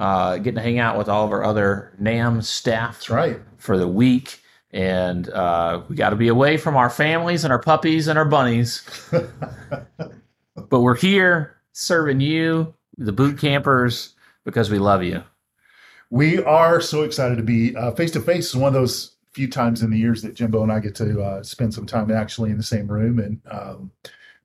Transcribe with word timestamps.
uh, 0.00 0.38
getting 0.38 0.54
to 0.54 0.62
hang 0.62 0.78
out 0.78 0.96
with 0.96 1.08
all 1.10 1.26
of 1.26 1.30
our 1.30 1.44
other 1.44 1.92
NAM 1.98 2.40
staff. 2.40 2.94
That's 2.94 3.10
right. 3.10 3.40
For 3.58 3.76
the 3.76 3.86
week. 3.86 4.40
And 4.72 5.28
uh, 5.28 5.82
we 5.88 5.96
got 5.96 6.10
to 6.10 6.16
be 6.16 6.28
away 6.28 6.56
from 6.56 6.74
our 6.76 6.88
families 6.88 7.44
and 7.44 7.52
our 7.52 7.58
puppies 7.58 8.08
and 8.08 8.18
our 8.18 8.24
bunnies. 8.24 8.82
but 10.56 10.80
we're 10.80 10.96
here 10.96 11.56
serving 11.72 12.20
you, 12.20 12.72
the 12.96 13.12
boot 13.12 13.38
campers, 13.38 14.14
because 14.44 14.70
we 14.70 14.78
love 14.78 15.02
you. 15.02 15.22
We 16.08 16.42
are 16.42 16.80
so 16.80 17.02
excited 17.02 17.36
to 17.36 17.42
be 17.42 17.72
face 17.96 18.12
to 18.12 18.20
face. 18.20 18.48
Is 18.48 18.56
one 18.56 18.68
of 18.68 18.74
those 18.74 19.16
few 19.32 19.48
times 19.48 19.82
in 19.82 19.90
the 19.90 19.98
years 19.98 20.22
that 20.22 20.34
Jimbo 20.34 20.62
and 20.62 20.72
I 20.72 20.80
get 20.80 20.94
to 20.96 21.20
uh, 21.20 21.42
spend 21.42 21.74
some 21.74 21.86
time 21.86 22.10
actually 22.10 22.50
in 22.50 22.56
the 22.56 22.62
same 22.62 22.86
room. 22.88 23.18
And 23.18 23.40
um, 23.50 23.90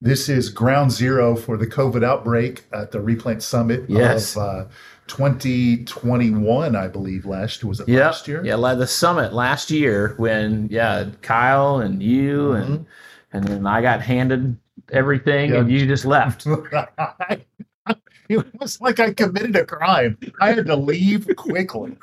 this 0.01 0.27
is 0.27 0.49
ground 0.49 0.91
zero 0.91 1.35
for 1.35 1.57
the 1.57 1.65
COVID 1.67 2.03
outbreak 2.03 2.65
at 2.73 2.91
the 2.91 3.01
Replant 3.01 3.41
Summit 3.41 3.85
yes. 3.87 4.35
of 4.35 4.41
uh, 4.41 4.65
2021, 5.07 6.75
I 6.75 6.87
believe. 6.87 7.25
Last 7.25 7.63
was 7.63 7.79
it 7.79 7.87
yep. 7.87 8.03
last 8.03 8.27
year? 8.27 8.43
Yeah, 8.43 8.55
the 8.55 8.87
summit 8.87 9.33
last 9.33 9.69
year 9.71 10.15
when 10.17 10.67
yeah, 10.69 11.09
Kyle 11.21 11.79
and 11.79 12.01
you 12.01 12.37
mm-hmm. 12.49 12.73
and 12.73 12.85
and 13.33 13.43
then 13.45 13.67
I 13.67 13.81
got 13.81 14.01
handed 14.01 14.57
everything 14.91 15.53
and 15.53 15.71
you 15.71 15.85
just 15.85 16.05
left. 16.05 16.45
it 18.29 18.59
was 18.59 18.81
like 18.81 18.99
I 18.99 19.13
committed 19.13 19.55
a 19.55 19.65
crime. 19.65 20.17
I 20.41 20.53
had 20.53 20.65
to 20.67 20.75
leave 20.75 21.29
quickly. 21.35 21.97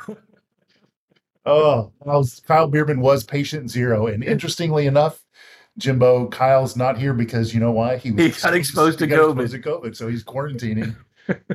Oh, 1.44 1.90
Kyle 2.04 2.70
Bueermann 2.70 3.00
was 3.00 3.24
patient 3.24 3.68
zero, 3.68 4.06
and 4.06 4.22
interestingly 4.22 4.86
enough, 4.86 5.24
Jimbo 5.76 6.28
Kyle's 6.28 6.76
not 6.76 6.98
here 6.98 7.14
because 7.14 7.52
you 7.52 7.58
know 7.58 7.72
why 7.72 7.96
he 7.96 8.12
was 8.12 8.36
he 8.36 8.42
got 8.42 8.54
exposed, 8.54 9.00
to, 9.00 9.08
COVID. 9.08 9.42
Exposed 9.42 9.52
to 9.52 9.58
COVID, 9.58 9.96
so 9.96 10.08
he's 10.08 10.22
quarantining 10.22 10.94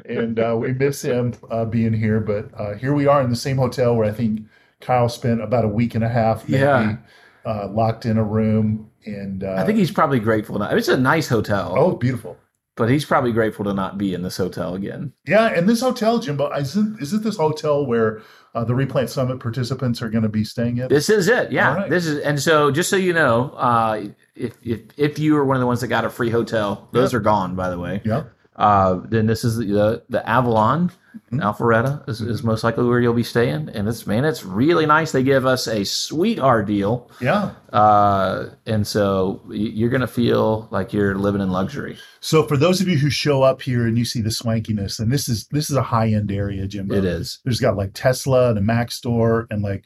and 0.06 0.40
uh, 0.40 0.56
we 0.60 0.73
miss 0.73 1.02
him 1.02 1.34
uh, 1.50 1.66
being 1.66 1.94
here. 1.94 2.20
But 2.20 2.50
uh, 2.60 2.76
here 2.76 2.94
we 2.94 3.08
are 3.08 3.22
in 3.22 3.30
the 3.30 3.36
same 3.36 3.58
hotel 3.58 3.96
where 3.96 4.06
I 4.09 4.12
think 4.12 4.42
Kyle 4.82 5.09
spent 5.09 5.42
about 5.42 5.66
a 5.66 5.70
week 5.70 5.96
and 5.96 6.04
a 6.04 6.09
half, 6.09 6.48
maybe, 6.48 6.62
yeah, 6.62 6.98
uh, 7.46 7.68
locked 7.70 8.06
in 8.06 8.18
a 8.18 8.24
room. 8.24 8.90
And 9.06 9.44
I 9.44 9.66
think 9.66 9.78
he's 9.78 9.92
probably 9.92 10.20
grateful. 10.20 10.59
To, 10.59 10.76
it's 10.76 10.88
a 10.88 10.98
nice 10.98 11.30
hotel. 11.30 11.74
Oh, 11.78 11.96
beautiful. 11.96 12.38
But 12.76 12.92
he's 12.92 13.06
probably 13.06 13.32
grateful 13.32 13.66
to 13.66 13.74
not 13.74 13.98
be 13.98 14.14
in 14.14 14.22
this 14.22 14.38
hotel 14.38 14.76
again. 14.76 15.12
Yeah, 15.26 15.48
and 15.48 15.68
this 15.68 15.81
hotel, 15.81 16.20
Jimbo, 16.20 16.52
is 16.52 16.78
it, 16.78 16.86
is 17.02 17.12
it 17.12 17.24
this 17.24 17.36
hotel 17.36 17.88
where 17.88 18.22
uh, 18.54 18.64
the 18.66 18.76
Replant 18.76 19.09
Summit 19.09 19.40
participants 19.40 20.00
are 20.04 20.09
going 20.12 20.22
to 20.22 20.30
be 20.30 20.44
staying 20.44 20.80
at? 20.80 20.90
This 20.90 21.09
is 21.09 21.28
it. 21.28 21.52
Yeah, 21.52 21.74
right. 21.74 21.90
this 21.90 22.06
is. 22.06 22.20
And 22.20 22.40
so, 22.40 22.70
just 22.70 22.92
so 22.92 22.96
you 22.96 23.14
know, 23.14 23.50
uh, 23.52 24.06
if 24.36 24.54
if 24.64 24.81
if 24.96 25.18
you 25.18 25.34
were 25.34 25.44
one 25.44 25.58
of 25.58 25.62
the 25.62 25.66
ones 25.66 25.81
that 25.81 25.88
got 25.88 26.06
a 26.06 26.09
free 26.12 26.30
hotel, 26.30 26.88
those 26.92 27.14
yep. 27.14 27.20
are 27.20 27.24
gone. 27.24 27.56
By 27.56 27.72
the 27.72 27.80
way. 27.80 28.00
Yeah. 28.06 28.26
Uh, 28.58 29.02
then 29.05 29.27
this 29.27 29.44
is 29.44 29.58
the 29.58 30.03
the 30.09 30.27
Avalon, 30.27 30.89
mm-hmm. 30.89 31.39
Alpharetta 31.41 32.08
is, 32.09 32.22
is, 32.22 32.44
most 32.44 32.63
likely 32.63 32.86
where 32.86 33.00
you'll 33.00 33.13
be 33.13 33.22
staying. 33.22 33.69
And 33.69 33.88
it's 33.88 34.07
man, 34.07 34.25
it's 34.25 34.44
really 34.44 34.88
nice. 34.88 35.12
They 35.12 35.22
give 35.22 35.45
us 35.45 35.68
a 35.68 35.85
sweetheart 35.85 36.66
deal. 36.66 37.12
Yeah. 37.22 37.51
Uh, 37.72 38.50
and 38.66 38.88
so 38.88 39.44
you're 39.50 39.91
gonna 39.91 40.07
feel 40.07 40.67
like 40.72 40.91
you're 40.91 41.16
living 41.16 41.41
in 41.41 41.51
luxury. 41.51 42.00
So 42.19 42.44
for 42.44 42.57
those 42.57 42.81
of 42.81 42.88
you 42.88 42.97
who 42.97 43.12
show 43.12 43.44
up 43.44 43.62
here 43.62 43.85
and 43.85 43.97
you 43.97 44.06
see 44.06 44.22
the 44.22 44.29
swankiness, 44.29 45.00
and 45.00 45.12
this 45.12 45.29
is 45.29 45.47
this 45.50 45.69
is 45.69 45.75
a 45.75 45.84
high 45.84 46.07
end 46.07 46.31
area, 46.31 46.67
Jimbo. 46.67 46.96
It 46.96 47.06
is. 47.06 47.40
There's 47.44 47.59
got 47.59 47.78
like 47.78 47.91
Tesla 47.94 48.50
and 48.50 48.57
a 48.57 48.62
Mac 48.62 48.91
store 48.91 49.46
and 49.51 49.62
like 49.62 49.84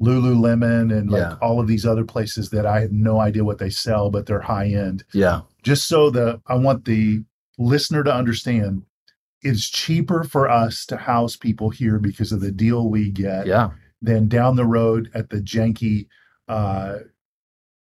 Lululemon 0.00 0.96
and 0.96 1.10
like 1.10 1.20
yeah. 1.20 1.36
all 1.42 1.60
of 1.60 1.66
these 1.66 1.84
other 1.84 2.04
places 2.04 2.50
that 2.50 2.64
I 2.64 2.80
have 2.80 2.92
no 2.92 3.20
idea 3.20 3.44
what 3.44 3.58
they 3.58 3.70
sell, 3.70 4.10
but 4.10 4.26
they're 4.26 4.40
high 4.40 4.68
end. 4.68 5.04
Yeah. 5.12 5.42
Just 5.62 5.88
so 5.88 6.08
the 6.08 6.40
I 6.46 6.54
want 6.54 6.86
the 6.86 7.24
listener 7.58 8.04
to 8.04 8.14
understand 8.14 8.82
it's 9.42 9.68
cheaper 9.68 10.24
for 10.24 10.50
us 10.50 10.84
to 10.86 10.96
house 10.96 11.36
people 11.36 11.70
here 11.70 11.98
because 11.98 12.32
of 12.32 12.40
the 12.40 12.50
deal 12.50 12.88
we 12.88 13.10
get 13.10 13.46
yeah. 13.46 13.70
than 14.02 14.28
down 14.28 14.56
the 14.56 14.64
road 14.64 15.10
at 15.14 15.30
the 15.30 15.36
janky 15.36 16.08
uh, 16.48 16.98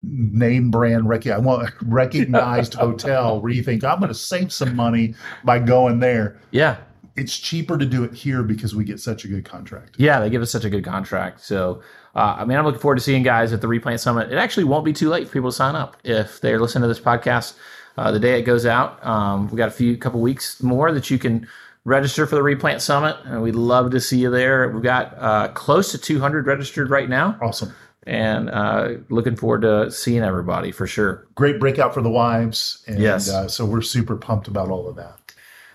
name 0.02 0.70
brand 0.70 1.08
rec- 1.08 1.26
I 1.26 1.38
want 1.38 1.70
recognized 1.82 2.74
hotel 2.74 3.40
where 3.40 3.52
you 3.52 3.62
think 3.62 3.84
I'm 3.84 3.98
going 3.98 4.08
to 4.08 4.14
save 4.14 4.52
some 4.52 4.76
money 4.76 5.14
by 5.44 5.58
going 5.58 6.00
there. 6.00 6.40
Yeah. 6.50 6.78
It's 7.16 7.38
cheaper 7.38 7.76
to 7.76 7.84
do 7.84 8.04
it 8.04 8.14
here 8.14 8.42
because 8.42 8.74
we 8.74 8.84
get 8.84 9.00
such 9.00 9.24
a 9.24 9.28
good 9.28 9.44
contract. 9.44 9.96
Yeah, 9.98 10.20
they 10.20 10.30
give 10.30 10.40
us 10.40 10.50
such 10.50 10.64
a 10.64 10.70
good 10.70 10.84
contract. 10.84 11.40
So, 11.40 11.82
uh, 12.14 12.36
I 12.38 12.44
mean, 12.44 12.56
I'm 12.56 12.64
looking 12.64 12.80
forward 12.80 12.96
to 12.96 13.02
seeing 13.02 13.22
guys 13.22 13.52
at 13.52 13.60
the 13.60 13.68
Replant 13.68 14.00
Summit. 14.00 14.32
It 14.32 14.36
actually 14.36 14.64
won't 14.64 14.84
be 14.84 14.92
too 14.92 15.10
late 15.10 15.26
for 15.26 15.32
people 15.32 15.50
to 15.50 15.56
sign 15.56 15.74
up 15.74 15.96
if 16.04 16.40
they're 16.40 16.60
listening 16.60 16.82
to 16.82 16.88
this 16.88 17.00
podcast 17.00 17.54
uh, 17.96 18.10
the 18.10 18.20
day 18.20 18.38
it 18.38 18.42
goes 18.42 18.66
out. 18.66 19.04
Um, 19.04 19.48
we 19.48 19.56
got 19.56 19.68
a 19.68 19.72
few 19.72 19.96
couple 19.96 20.20
weeks 20.20 20.62
more 20.62 20.92
that 20.92 21.10
you 21.10 21.18
can 21.18 21.46
register 21.84 22.26
for 22.26 22.34
the 22.34 22.42
Replant 22.42 22.82
Summit, 22.82 23.16
and 23.24 23.42
we'd 23.42 23.54
love 23.54 23.90
to 23.90 24.00
see 24.00 24.18
you 24.18 24.30
there. 24.30 24.68
We've 24.68 24.82
got 24.82 25.14
uh, 25.18 25.48
close 25.48 25.92
to 25.92 25.98
200 25.98 26.46
registered 26.46 26.90
right 26.90 27.08
now. 27.08 27.38
Awesome. 27.40 27.74
And 28.06 28.50
uh, 28.50 28.94
looking 29.08 29.36
forward 29.36 29.62
to 29.62 29.90
seeing 29.90 30.22
everybody 30.22 30.72
for 30.72 30.86
sure. 30.86 31.26
Great 31.34 31.60
breakout 31.60 31.92
for 31.92 32.00
the 32.00 32.10
wives. 32.10 32.82
And, 32.86 32.98
yes. 32.98 33.28
Uh, 33.28 33.46
so 33.46 33.64
we're 33.66 33.82
super 33.82 34.16
pumped 34.16 34.48
about 34.48 34.70
all 34.70 34.88
of 34.88 34.96
that. 34.96 35.16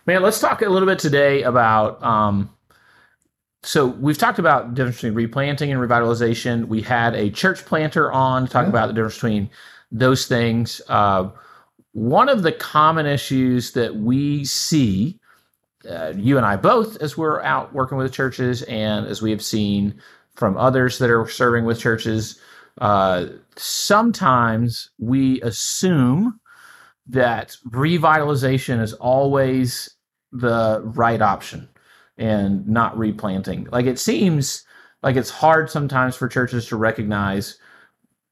Man, 0.06 0.22
let's 0.22 0.40
talk 0.40 0.62
a 0.62 0.70
little 0.70 0.88
bit 0.88 1.00
today 1.00 1.44
about. 1.44 2.02
Um, 2.03 2.50
so 3.64 3.88
we've 3.88 4.18
talked 4.18 4.38
about 4.38 4.70
the 4.70 4.76
difference 4.76 4.97
between 4.97 5.16
replanting 5.16 5.72
and 5.72 5.82
revitalization. 5.82 6.68
We 6.68 6.82
had 6.82 7.16
a 7.16 7.32
church 7.32 7.66
planter 7.66 8.12
on 8.12 8.46
to 8.46 8.52
talk 8.52 8.66
yeah. 8.66 8.70
about 8.70 8.88
the 8.88 8.94
difference 8.94 9.16
between 9.16 9.50
those 9.92 10.28
things. 10.28 10.82
One 11.95 12.28
of 12.28 12.44
the 12.44 12.51
common 12.51 13.06
issues 13.06 13.72
that 13.72 13.95
we 13.95 14.44
see, 14.44 15.17
uh, 15.89 16.11
you 16.13 16.35
and 16.35 16.45
I 16.45 16.57
both, 16.57 17.01
as 17.01 17.16
we're 17.16 17.41
out 17.41 17.73
working 17.73 17.97
with 17.97 18.11
churches, 18.11 18.63
and 18.63 19.07
as 19.07 19.22
we 19.22 19.31
have 19.31 19.41
seen 19.41 19.95
from 20.35 20.57
others 20.57 20.97
that 20.97 21.09
are 21.09 21.25
serving 21.25 21.63
with 21.63 21.79
churches, 21.79 22.38
uh, 22.81 23.28
sometimes 23.55 24.89
we 25.00 25.39
assume 25.41 26.38
that 27.07 27.55
revitalization 27.69 28.81
is 28.81 28.91
always 28.91 29.95
the 30.34 30.81
right 30.84 31.22
option 31.22 31.69
and 32.17 32.67
not 32.67 32.97
replanting. 32.97 33.69
Like 33.72 33.85
it 33.85 34.00
seems 34.00 34.66
like 35.01 35.16
it's 35.16 35.29
hard 35.29 35.69
sometimes 35.69 36.17
for 36.17 36.28
churches 36.28 36.67
to 36.67 36.75
recognize 36.75 37.57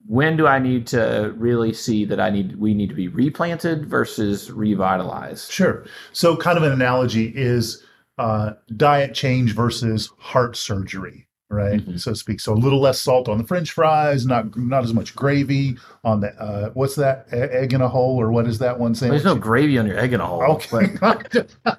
when 0.06 0.36
do 0.36 0.48
I 0.48 0.60
need 0.60 0.86
to 0.88 1.34
really 1.38 1.74
see 1.74 2.06
that 2.06 2.20
I 2.20 2.30
need 2.30 2.58
we 2.58 2.74
need 2.74 2.90
to 2.90 2.96
be 2.96 3.08
replanted 3.08 3.86
versus 3.86 4.52
revitalized? 4.52 5.52
Sure. 5.52 5.86
So, 6.12 6.36
kind 6.36 6.58
of 6.58 6.64
an 6.64 6.72
analogy 6.72 7.32
is 7.36 7.84
uh, 8.18 8.54
diet 8.76 9.14
change 9.14 9.56
versus 9.56 10.12
heart 10.18 10.56
surgery, 10.56 11.28
right? 11.50 11.80
Mm-hmm. 11.80 11.98
So 11.98 12.12
to 12.12 12.18
speak. 12.18 12.40
So 12.40 12.54
a 12.54 12.56
little 12.56 12.80
less 12.82 13.02
salt 13.02 13.28
on 13.30 13.38
the 13.38 13.44
French 13.44 13.72
fries, 13.72 14.26
not 14.26 14.56
not 14.58 14.84
as 14.84 14.94
much 14.94 15.16
gravy 15.16 15.78
on 16.04 16.20
the 16.20 16.30
uh, 16.42 16.70
what's 16.72 16.96
that 16.96 17.28
egg 17.32 17.74
in 17.74 17.82
a 17.82 17.88
hole 17.88 18.20
or 18.20 18.32
what 18.32 18.48
is 18.48 18.60
that 18.60 18.80
one 18.80 18.94
saying? 18.96 19.12
There's 19.12 19.26
no 19.26 19.36
gravy 19.36 19.78
on 19.78 19.88
your 19.88 19.98
egg 19.98 20.14
in 20.14 20.22
a 20.22 20.28
hole. 20.28 20.44
Okay. 20.44 20.98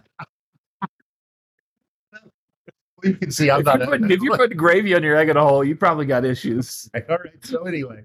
you 3.05 3.15
can 3.15 3.31
see 3.31 3.51
I'm 3.51 3.61
if 3.61 3.67
not. 3.67 3.81
You 3.81 3.87
put, 3.87 4.11
if 4.11 4.23
you're 4.23 4.37
putting 4.37 4.57
gravy 4.57 4.95
on 4.95 5.03
your 5.03 5.17
egg 5.17 5.29
in 5.29 5.37
a 5.37 5.43
hole, 5.43 5.63
you 5.63 5.77
probably 5.77 6.07
got 6.07 6.25
issues. 6.25 6.91
All 7.09 7.19
right. 7.19 7.33
So 7.43 7.65
anyway, 7.65 8.05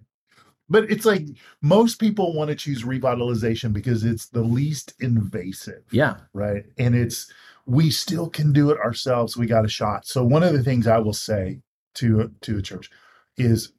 but 0.70 0.90
it's 0.90 1.06
like 1.06 1.26
most 1.62 2.00
people 2.00 2.34
want 2.34 2.50
to 2.50 2.56
choose 2.56 2.84
revitalization 2.84 3.74
because 3.74 4.04
it's 4.04 4.28
the 4.28 4.44
least 4.44 4.94
invasive. 5.00 5.84
Yeah. 5.92 6.18
Right. 6.34 6.64
And 6.78 6.96
it's 6.96 7.32
we 7.66 7.90
still 7.90 8.30
can 8.30 8.54
do 8.54 8.70
it 8.72 8.80
ourselves. 8.80 9.38
We 9.38 9.46
got 9.46 9.66
a 9.66 9.70
shot. 9.70 10.06
So 10.06 10.24
one 10.24 10.44
of 10.44 10.54
the 10.54 10.64
things 10.64 10.88
I 10.88 11.00
will 11.00 11.14
say 11.14 11.62
to 11.96 12.32
to 12.42 12.58
a 12.58 12.62
church 12.62 12.90
is 13.38 13.72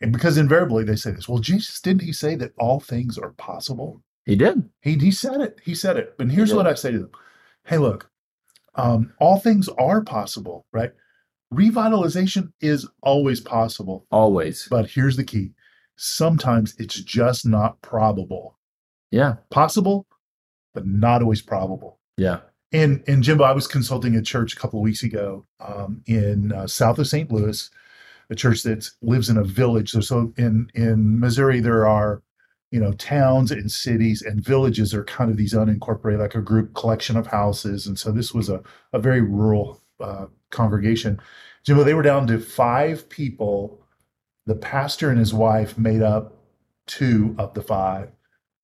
and 0.00 0.12
because 0.12 0.36
invariably 0.36 0.84
they 0.84 0.96
say 0.96 1.12
this, 1.12 1.28
well, 1.28 1.38
Jesus 1.38 1.80
didn't 1.80 2.02
he 2.02 2.12
say 2.12 2.34
that 2.36 2.52
all 2.58 2.80
things 2.80 3.18
are 3.18 3.32
possible? 3.32 4.02
He 4.24 4.36
did. 4.36 4.68
He 4.80 4.96
he 4.96 5.10
said 5.10 5.40
it. 5.40 5.60
He 5.64 5.74
said 5.74 5.96
it. 5.96 6.16
But 6.18 6.30
here's 6.30 6.54
what 6.54 6.66
I 6.66 6.74
say 6.74 6.92
to 6.92 6.98
them. 6.98 7.10
Hey, 7.64 7.78
look, 7.78 8.10
um, 8.74 9.12
all 9.18 9.38
things 9.38 9.68
are 9.78 10.02
possible, 10.02 10.66
right? 10.72 10.92
Revitalization 11.52 12.52
is 12.60 12.88
always 13.02 13.40
possible. 13.40 14.06
Always. 14.10 14.66
But 14.70 14.90
here's 14.90 15.16
the 15.16 15.24
key 15.24 15.52
sometimes 16.02 16.74
it's 16.78 16.96
just 16.96 17.46
not 17.46 17.80
probable. 17.80 18.58
Yeah. 19.12 19.36
Possible, 19.50 20.06
but 20.74 20.84
not 20.84 21.22
always 21.22 21.40
probable. 21.40 22.00
Yeah. 22.16 22.40
And 22.72 23.04
and 23.06 23.22
Jimbo, 23.22 23.44
I 23.44 23.52
was 23.52 23.66
consulting 23.66 24.16
a 24.16 24.22
church 24.22 24.54
a 24.54 24.56
couple 24.56 24.80
of 24.80 24.82
weeks 24.82 25.02
ago 25.02 25.46
um, 25.60 26.02
in 26.06 26.52
uh, 26.52 26.66
south 26.66 26.98
of 26.98 27.06
St. 27.06 27.30
Louis, 27.30 27.70
a 28.30 28.34
church 28.34 28.62
that 28.62 28.88
lives 29.02 29.28
in 29.28 29.36
a 29.36 29.44
village. 29.44 29.90
So, 29.90 30.00
so 30.00 30.32
in 30.36 30.68
in 30.74 31.20
Missouri, 31.20 31.60
there 31.60 31.86
are 31.86 32.22
you 32.70 32.80
know 32.80 32.92
towns 32.92 33.52
and 33.52 33.70
cities 33.70 34.22
and 34.22 34.42
villages 34.42 34.94
are 34.94 35.04
kind 35.04 35.30
of 35.30 35.36
these 35.36 35.52
unincorporated, 35.52 36.18
like 36.18 36.34
a 36.34 36.40
group 36.40 36.74
collection 36.74 37.16
of 37.16 37.26
houses. 37.26 37.86
And 37.86 37.98
so 37.98 38.10
this 38.10 38.32
was 38.32 38.48
a 38.48 38.62
a 38.94 38.98
very 38.98 39.20
rural 39.20 39.82
uh, 40.00 40.26
congregation. 40.50 41.20
Jimbo, 41.64 41.84
they 41.84 41.94
were 41.94 42.02
down 42.02 42.26
to 42.28 42.40
five 42.40 43.08
people. 43.08 43.81
The 44.46 44.54
pastor 44.54 45.10
and 45.10 45.18
his 45.18 45.32
wife 45.32 45.78
made 45.78 46.02
up 46.02 46.36
two 46.86 47.34
of 47.38 47.54
the 47.54 47.62
five 47.62 48.10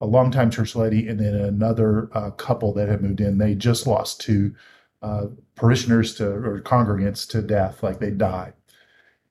a 0.01 0.05
longtime 0.05 0.49
church 0.49 0.75
lady 0.75 1.07
and 1.07 1.19
then 1.19 1.35
another 1.35 2.09
uh, 2.13 2.31
couple 2.31 2.73
that 2.73 2.87
had 2.87 3.01
moved 3.01 3.21
in. 3.21 3.37
They 3.37 3.55
just 3.55 3.85
lost 3.85 4.21
two 4.21 4.55
uh, 5.01 5.27
parishioners 5.55 6.15
to 6.15 6.29
or 6.29 6.61
congregants 6.61 7.27
to 7.29 7.41
death, 7.41 7.83
like 7.83 7.99
they 7.99 8.11
died, 8.11 8.53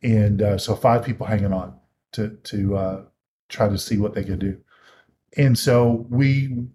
and 0.03 0.43
uh, 0.43 0.59
so 0.59 0.75
five 0.75 1.05
people 1.05 1.27
hanging 1.27 1.53
on 1.53 1.75
to 2.13 2.31
to 2.45 2.77
uh, 2.77 3.03
try 3.49 3.69
to 3.69 3.79
see 3.79 3.99
what 3.99 4.15
they 4.15 4.25
could 4.25 4.39
do. 4.39 4.59
And 5.37 5.59
so 5.59 6.07
we 6.09 6.67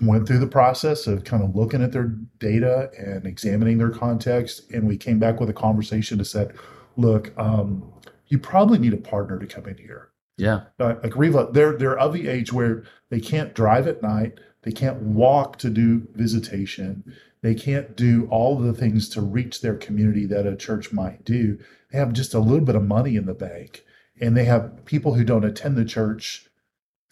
went 0.00 0.26
through 0.26 0.40
the 0.40 0.46
process 0.46 1.06
of 1.06 1.24
kind 1.24 1.42
of 1.42 1.56
looking 1.56 1.82
at 1.82 1.92
their 1.92 2.14
data 2.38 2.90
and 2.98 3.26
examining 3.26 3.78
their 3.78 3.90
context, 3.90 4.70
and 4.72 4.86
we 4.86 4.98
came 4.98 5.18
back 5.18 5.40
with 5.40 5.48
a 5.48 5.54
conversation 5.54 6.18
that 6.18 6.26
said, 6.26 6.54
"Look, 6.96 7.32
um, 7.38 7.93
you 8.34 8.38
probably 8.40 8.78
need 8.78 8.92
a 8.92 8.98
partner 8.98 9.38
to 9.38 9.46
come 9.46 9.66
in 9.66 9.78
here." 9.78 10.10
Yeah. 10.36 10.62
Uh, 10.80 10.96
like 11.02 11.16
Riva, 11.16 11.48
they're 11.52 11.76
they're 11.78 11.98
of 11.98 12.12
the 12.12 12.26
age 12.28 12.52
where 12.52 12.82
they 13.10 13.20
can't 13.20 13.54
drive 13.54 13.86
at 13.86 14.02
night, 14.02 14.40
they 14.62 14.72
can't 14.72 15.00
walk 15.00 15.58
to 15.58 15.70
do 15.70 16.08
visitation, 16.14 17.04
they 17.42 17.54
can't 17.54 17.96
do 17.96 18.26
all 18.30 18.56
of 18.56 18.64
the 18.64 18.72
things 18.72 19.08
to 19.10 19.20
reach 19.20 19.60
their 19.60 19.76
community 19.76 20.26
that 20.26 20.46
a 20.46 20.56
church 20.56 20.92
might 20.92 21.24
do. 21.24 21.58
They 21.92 21.98
have 21.98 22.12
just 22.12 22.34
a 22.34 22.40
little 22.40 22.64
bit 22.64 22.74
of 22.74 22.82
money 22.82 23.14
in 23.14 23.26
the 23.26 23.34
bank, 23.34 23.84
and 24.20 24.36
they 24.36 24.44
have 24.46 24.84
people 24.84 25.14
who 25.14 25.22
don't 25.24 25.44
attend 25.44 25.76
the 25.76 25.84
church 25.84 26.48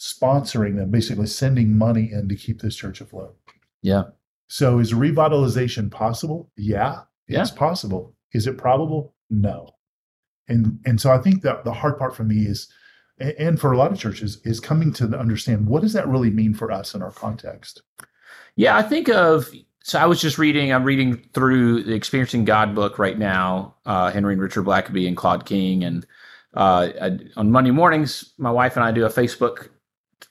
sponsoring 0.01 0.75
them, 0.77 0.91
basically 0.91 1.27
sending 1.29 1.79
money 1.79 2.11
in 2.11 2.29
to 2.29 2.35
keep 2.35 2.61
this 2.61 2.75
church 2.75 3.01
afloat. 3.01 3.37
Yeah. 3.83 4.05
So 4.49 4.81
is 4.81 4.93
revitalization 4.93 5.91
possible? 5.93 6.51
Yeah, 6.57 7.03
it's 7.29 7.53
Yeah. 7.53 7.57
possible. 7.57 8.17
Is 8.33 8.49
it 8.49 8.59
probable? 8.59 9.15
No. 9.31 9.77
And 10.49 10.81
and 10.85 11.01
so 11.01 11.13
I 11.13 11.19
think 11.19 11.43
that 11.43 11.65
the 11.65 11.73
hard 11.73 11.99
part 11.99 12.15
for 12.15 12.25
me 12.25 12.47
is 12.47 12.69
and 13.19 13.61
for 13.61 13.73
a 13.73 13.77
lot 13.77 13.93
of 13.93 13.99
churches 13.99 14.41
is 14.45 14.61
coming 14.61 14.93
to 14.95 15.05
understand 15.19 15.67
what 15.67 15.83
does 15.83 15.93
that 15.93 16.09
really 16.09 16.31
mean 16.31 16.55
for 16.55 16.73
us 16.73 16.95
in 16.95 17.03
our 17.03 17.13
context. 17.13 17.83
Yeah, 18.57 18.77
I 18.77 18.83
think 18.83 19.09
of 19.09 19.51
so 19.85 19.99
I 19.99 20.07
was 20.07 20.21
just 20.21 20.39
reading. 20.39 20.73
I'm 20.73 20.85
reading 20.85 21.25
through 21.33 21.85
the 21.85 21.95
Experiencing 21.95 22.45
God 22.45 22.75
book 22.75 22.99
right 22.99 23.19
now. 23.19 23.75
Uh, 23.85 24.11
Henry 24.11 24.35
and 24.35 24.43
Richard 24.43 24.65
Blackaby 24.65 25.09
and 25.09 25.17
Claude 25.17 25.45
King, 25.45 25.85
and 25.85 26.07
uh, 26.55 26.89
I, 27.01 27.19
on 27.37 27.51
Monday 27.51 27.71
mornings, 27.71 28.33
my 28.39 28.51
wife 28.51 28.77
and 28.77 28.85
I 28.85 28.93
do 28.93 29.05
a 29.05 29.11
Facebook 29.11 29.69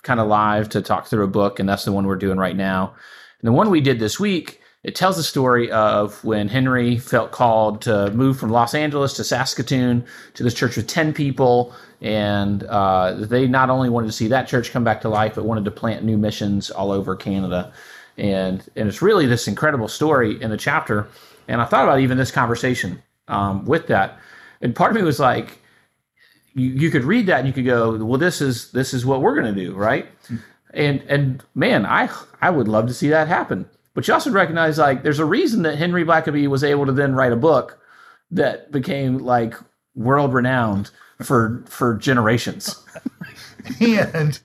kind 0.04 0.19
of 0.19 0.28
live 0.28 0.69
to 0.69 0.81
talk 0.81 1.07
through 1.07 1.24
a 1.24 1.28
book, 1.28 1.60
and 1.60 1.68
that's 1.68 1.86
the 1.86 1.92
one 1.92 2.06
we're 2.06 2.16
doing 2.16 2.38
right 2.38 2.56
now. 2.56 2.96
And 3.42 3.48
the 3.48 3.52
one 3.52 3.69
we 3.69 3.81
did 3.81 4.00
this 4.00 4.19
week, 4.19 4.62
it 4.83 4.95
tells 4.95 5.18
the 5.18 5.24
story 5.24 5.72
of 5.72 6.24
when 6.24 6.48
Henry 6.48 6.98
felt 6.98 7.31
called 7.31 7.81
to 7.83 8.12
move 8.12 8.39
from 8.39 8.50
Los 8.50 8.74
Angeles 8.74 9.13
to 9.13 9.24
Saskatoon 9.24 10.06
to 10.33 10.44
this 10.44 10.54
church 10.54 10.78
with 10.78 10.88
ten 10.88 11.13
people, 11.13 11.74
and 12.01 12.63
uh, 12.63 13.13
they 13.13 13.48
not 13.48 13.69
only 13.69 13.89
wanted 13.89 14.07
to 14.07 14.13
see 14.13 14.28
that 14.28 14.48
church 14.48 14.72
come 14.72 14.83
back 14.83 15.01
to 15.01 15.10
life, 15.10 15.36
but 15.36 15.45
wanted 15.45 15.66
to 15.66 15.72
plant 15.72 16.04
new 16.04 16.18
missions 16.18 16.72
all 16.72 16.92
over 16.92 17.16
Canada 17.16 17.72
and 18.18 18.68
and 18.75 18.88
it's 18.88 19.01
really 19.01 19.25
this 19.25 19.48
incredible 19.48 19.88
story 19.88 20.42
in 20.42 20.50
the 20.50 20.57
chapter. 20.57 21.07
And 21.48 21.62
I 21.62 21.66
thought 21.66 21.83
about 21.83 22.00
even 22.00 22.18
this 22.18 22.31
conversation 22.31 23.01
um, 23.28 23.66
with 23.66 23.88
that, 23.88 24.19
and 24.62 24.75
part 24.75 24.92
of 24.92 24.98
me 24.98 25.04
was 25.04 25.19
like, 25.19 25.60
you, 26.54 26.68
you 26.69 26.92
could 26.92 27.04
read 27.04 27.25
that 27.28 27.39
and 27.39 27.48
you 27.48 27.54
could 27.54 27.66
go, 27.66 27.95
well, 28.04 28.19
this 28.19 28.42
is 28.42 28.72
this 28.72 28.94
is 28.94 29.06
what 29.06 29.22
we're 29.22 29.36
going 29.36 29.54
to 29.54 29.66
do, 29.66 29.74
right? 29.74 30.07
And 30.74 31.01
and 31.07 31.44
man, 31.56 31.86
I 31.86 32.10
I 32.42 32.50
would 32.50 32.68
love 32.68 32.88
to 32.88 32.94
see 32.94 33.10
that 33.10 33.28
happen. 33.28 33.69
But 33.94 34.08
you 34.08 34.14
also 34.14 34.32
recognize 34.32 34.78
like 34.78 35.04
there's 35.04 35.20
a 35.20 35.26
reason 35.26 35.64
that 35.64 35.78
Henry 35.78 36.06
Blackaby 36.06 36.48
was 36.48 36.64
able 36.64 36.86
to 36.86 36.92
then 36.92 37.14
write 37.14 37.32
a 37.34 37.38
book 37.38 37.80
that 38.32 38.72
became 38.72 39.18
like 39.20 39.56
world 39.96 40.34
renowned 40.34 40.92
for 41.22 41.64
for 41.68 41.96
generations. 41.96 42.84
And 43.80 44.40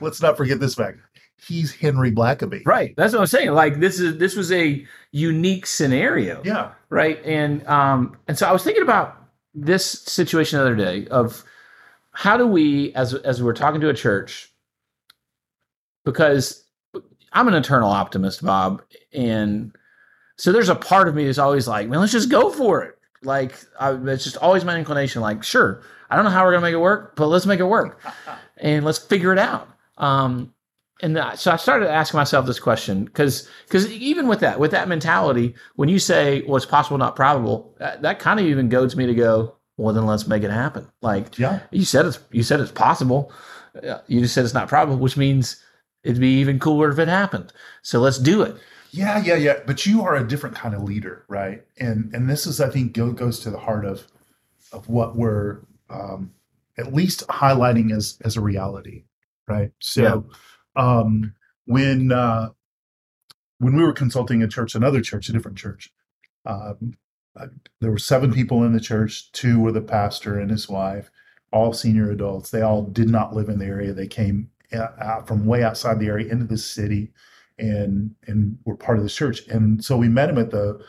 let's 0.00 0.22
not 0.22 0.38
forget 0.38 0.60
this 0.60 0.74
fact. 0.74 0.98
He's 1.46 1.74
Henry 1.74 2.10
Blackaby. 2.10 2.62
Right. 2.64 2.94
That's 2.96 3.12
what 3.12 3.20
I'm 3.20 3.26
saying. 3.26 3.50
Like 3.50 3.80
this 3.80 4.00
is 4.00 4.16
this 4.16 4.34
was 4.34 4.50
a 4.50 4.84
unique 5.12 5.66
scenario. 5.66 6.40
Yeah. 6.42 6.72
right 6.88 7.22
and 7.24 7.66
um 7.66 8.16
and 8.28 8.38
so 8.38 8.46
i 8.46 8.52
was 8.52 8.62
thinking 8.64 8.82
about 8.82 9.16
this 9.54 9.84
situation 9.84 10.58
the 10.58 10.64
other 10.64 10.76
day 10.76 11.06
of 11.08 11.44
how 12.12 12.36
do 12.36 12.46
we 12.46 12.94
as 12.94 13.12
as 13.14 13.42
we're 13.42 13.52
talking 13.54 13.80
to 13.80 13.88
a 13.88 13.94
church 13.94 14.50
because 16.04 16.64
i'm 17.36 17.48
an 17.48 17.54
eternal 17.54 17.90
optimist 17.90 18.44
bob 18.44 18.82
and 19.12 19.72
so 20.36 20.52
there's 20.52 20.68
a 20.68 20.74
part 20.74 21.08
of 21.08 21.14
me 21.14 21.24
that's 21.24 21.38
always 21.38 21.68
like 21.68 21.88
man 21.88 22.00
let's 22.00 22.12
just 22.12 22.30
go 22.30 22.50
for 22.50 22.82
it 22.82 22.98
like 23.22 23.54
I, 23.80 23.92
it's 23.92 24.24
just 24.24 24.36
always 24.38 24.64
my 24.64 24.76
inclination 24.78 25.22
like 25.22 25.42
sure 25.44 25.82
i 26.10 26.16
don't 26.16 26.24
know 26.24 26.30
how 26.30 26.44
we're 26.44 26.52
gonna 26.52 26.62
make 26.66 26.74
it 26.74 26.78
work 26.78 27.14
but 27.16 27.26
let's 27.28 27.46
make 27.46 27.60
it 27.60 27.64
work 27.64 28.00
and 28.58 28.84
let's 28.84 28.98
figure 28.98 29.32
it 29.32 29.38
out 29.38 29.68
um 29.98 30.52
and 31.02 31.14
so 31.38 31.50
I 31.52 31.56
started 31.56 31.90
asking 31.90 32.16
myself 32.16 32.46
this 32.46 32.58
question 32.58 33.04
because 33.04 33.46
because 33.66 33.92
even 33.92 34.28
with 34.28 34.40
that 34.40 34.58
with 34.58 34.70
that 34.70 34.88
mentality, 34.88 35.54
when 35.74 35.90
you 35.90 35.98
say 35.98 36.40
well, 36.46 36.56
it's 36.56 36.64
possible, 36.64 36.96
not 36.96 37.14
probable, 37.14 37.74
that, 37.78 38.00
that 38.00 38.18
kind 38.18 38.40
of 38.40 38.46
even 38.46 38.70
goads 38.70 38.96
me 38.96 39.04
to 39.04 39.12
go, 39.14 39.56
well, 39.76 39.92
then 39.94 40.06
let's 40.06 40.26
make 40.26 40.42
it 40.42 40.50
happen. 40.50 40.90
Like 41.02 41.38
Yeah. 41.38 41.60
you 41.70 41.84
said, 41.84 42.06
it's 42.06 42.18
you 42.32 42.42
said 42.42 42.60
it's 42.60 42.72
possible. 42.72 43.30
Uh, 43.86 43.98
You 44.06 44.20
just 44.22 44.32
said 44.32 44.46
it's 44.46 44.54
not 44.54 44.68
probable, 44.68 44.96
which 44.98 45.18
means 45.18 45.62
it'd 46.06 46.20
be 46.20 46.38
even 46.38 46.58
cooler 46.58 46.90
if 46.90 46.98
it 46.98 47.08
happened. 47.08 47.52
So 47.82 48.00
let's 48.00 48.18
do 48.18 48.42
it. 48.42 48.56
Yeah, 48.92 49.22
yeah, 49.22 49.34
yeah. 49.34 49.60
But 49.66 49.84
you 49.84 50.02
are 50.02 50.16
a 50.16 50.26
different 50.26 50.56
kind 50.56 50.74
of 50.74 50.82
leader, 50.82 51.24
right? 51.28 51.64
And 51.78 52.14
and 52.14 52.30
this 52.30 52.46
is, 52.46 52.60
I 52.60 52.70
think, 52.70 52.92
go, 52.92 53.12
goes 53.12 53.40
to 53.40 53.50
the 53.50 53.58
heart 53.58 53.84
of 53.84 54.06
of 54.72 54.88
what 54.88 55.16
we're 55.16 55.60
um, 55.90 56.32
at 56.78 56.94
least 56.94 57.26
highlighting 57.28 57.94
as 57.94 58.18
as 58.24 58.36
a 58.36 58.40
reality, 58.40 59.04
right? 59.48 59.72
So, 59.80 60.26
um, 60.76 61.34
when 61.66 62.12
uh, 62.12 62.50
when 63.58 63.76
we 63.76 63.82
were 63.82 63.92
consulting 63.92 64.42
a 64.42 64.48
church, 64.48 64.74
another 64.74 65.00
church, 65.00 65.28
a 65.28 65.32
different 65.32 65.58
church, 65.58 65.92
um, 66.46 66.94
uh, 67.38 67.48
there 67.80 67.90
were 67.90 67.98
seven 67.98 68.32
people 68.32 68.62
in 68.64 68.72
the 68.72 68.80
church. 68.80 69.30
Two 69.32 69.60
were 69.60 69.72
the 69.72 69.80
pastor 69.80 70.38
and 70.38 70.50
his 70.50 70.68
wife, 70.68 71.10
all 71.52 71.72
senior 71.72 72.10
adults. 72.10 72.50
They 72.50 72.62
all 72.62 72.82
did 72.82 73.10
not 73.10 73.34
live 73.34 73.48
in 73.48 73.58
the 73.58 73.66
area. 73.66 73.92
They 73.92 74.06
came 74.06 74.50
Uh, 74.72 74.88
out 75.00 75.28
from 75.28 75.46
way 75.46 75.62
outside 75.62 76.00
the 76.00 76.08
area 76.08 76.30
into 76.30 76.44
the 76.44 76.58
city 76.58 77.12
and 77.58 78.14
and 78.26 78.58
were 78.64 78.76
part 78.76 78.98
of 78.98 79.04
the 79.04 79.10
church. 79.10 79.46
And 79.48 79.84
so 79.84 79.96
we 79.96 80.08
met 80.08 80.28
him 80.28 80.38
at 80.38 80.50
the 80.50 80.84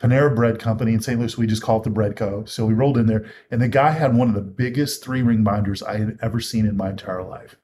Panera 0.00 0.34
Bread 0.34 0.58
Company 0.58 0.92
in 0.92 1.00
St. 1.00 1.18
Louis. 1.18 1.38
We 1.38 1.46
just 1.46 1.62
call 1.62 1.78
it 1.78 1.84
the 1.84 1.90
Bread 1.90 2.16
Co. 2.16 2.44
So 2.44 2.66
we 2.66 2.74
rolled 2.74 2.98
in 2.98 3.06
there, 3.06 3.24
and 3.50 3.60
the 3.60 3.68
guy 3.68 3.92
had 3.92 4.14
one 4.14 4.28
of 4.28 4.34
the 4.34 4.42
biggest 4.42 5.02
three 5.02 5.22
ring 5.22 5.42
binders 5.42 5.82
I 5.82 5.98
had 5.98 6.18
ever 6.20 6.40
seen 6.40 6.66
in 6.66 6.76
my 6.76 6.90
entire 6.90 7.22
life. 7.22 7.56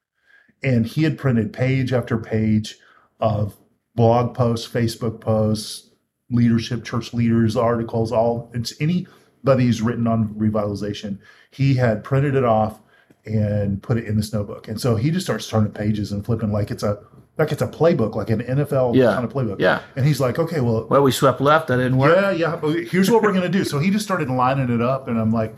And 0.62 0.86
he 0.86 1.02
had 1.02 1.18
printed 1.18 1.52
page 1.52 1.92
after 1.92 2.16
page 2.16 2.78
of 3.20 3.56
blog 3.94 4.34
posts, 4.34 4.70
Facebook 4.70 5.20
posts, 5.20 5.90
leadership, 6.30 6.84
church 6.84 7.12
leaders, 7.12 7.56
articles, 7.56 8.12
all 8.12 8.50
it's 8.54 8.72
anybody 8.80 9.66
who's 9.66 9.82
written 9.82 10.06
on 10.06 10.34
revitalization. 10.34 11.18
He 11.50 11.74
had 11.74 12.02
printed 12.02 12.34
it 12.34 12.44
off 12.44 12.80
and 13.24 13.82
put 13.82 13.96
it 13.98 14.04
in 14.04 14.16
this 14.16 14.32
notebook. 14.32 14.68
And 14.68 14.80
so 14.80 14.96
he 14.96 15.10
just 15.10 15.24
starts 15.26 15.48
turning 15.48 15.72
pages 15.72 16.10
and 16.12 16.24
flipping 16.24 16.50
like 16.52 16.70
it's 16.70 16.82
a 16.82 16.98
like 17.38 17.50
it's 17.50 17.62
a 17.62 17.66
playbook, 17.68 18.14
like 18.14 18.28
an 18.30 18.40
NFL 18.40 18.94
Yeah. 18.94 19.12
kind 19.14 19.24
of 19.24 19.32
playbook. 19.32 19.58
Yeah. 19.58 19.80
And 19.96 20.04
he's 20.04 20.20
like, 20.20 20.38
okay, 20.38 20.60
well, 20.60 20.86
Well, 20.90 21.02
we 21.02 21.12
swept 21.12 21.40
left. 21.40 21.68
That 21.68 21.78
didn't 21.78 21.96
work. 21.96 22.14
yeah, 22.14 22.30
yeah. 22.30 22.84
Here's 22.84 23.10
what 23.10 23.22
we're 23.22 23.32
gonna 23.32 23.48
do. 23.48 23.64
So 23.64 23.78
he 23.78 23.90
just 23.90 24.04
started 24.04 24.28
lining 24.28 24.68
it 24.68 24.82
up, 24.82 25.08
and 25.08 25.18
I'm 25.18 25.30
like, 25.32 25.54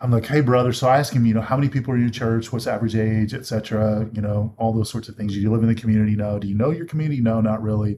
I'm 0.00 0.10
like, 0.10 0.26
hey, 0.26 0.40
brother. 0.42 0.72
So 0.72 0.86
I 0.88 0.98
ask 0.98 1.12
him, 1.14 1.24
you 1.26 1.32
know, 1.34 1.40
how 1.40 1.56
many 1.56 1.68
people 1.68 1.92
are 1.92 1.96
in 1.96 2.02
your 2.02 2.10
church? 2.10 2.52
What's 2.52 2.66
average 2.66 2.94
age, 2.94 3.32
et 3.34 3.46
cetera? 3.46 4.08
You 4.12 4.20
know, 4.22 4.54
all 4.58 4.72
those 4.72 4.90
sorts 4.90 5.08
of 5.08 5.16
things. 5.16 5.32
Do 5.32 5.40
you 5.40 5.50
live 5.50 5.62
in 5.62 5.68
the 5.68 5.74
community? 5.74 6.14
No. 6.14 6.38
Do 6.38 6.46
you 6.46 6.54
know 6.54 6.70
your 6.70 6.84
community? 6.86 7.20
No, 7.22 7.40
not 7.40 7.62
really. 7.62 7.96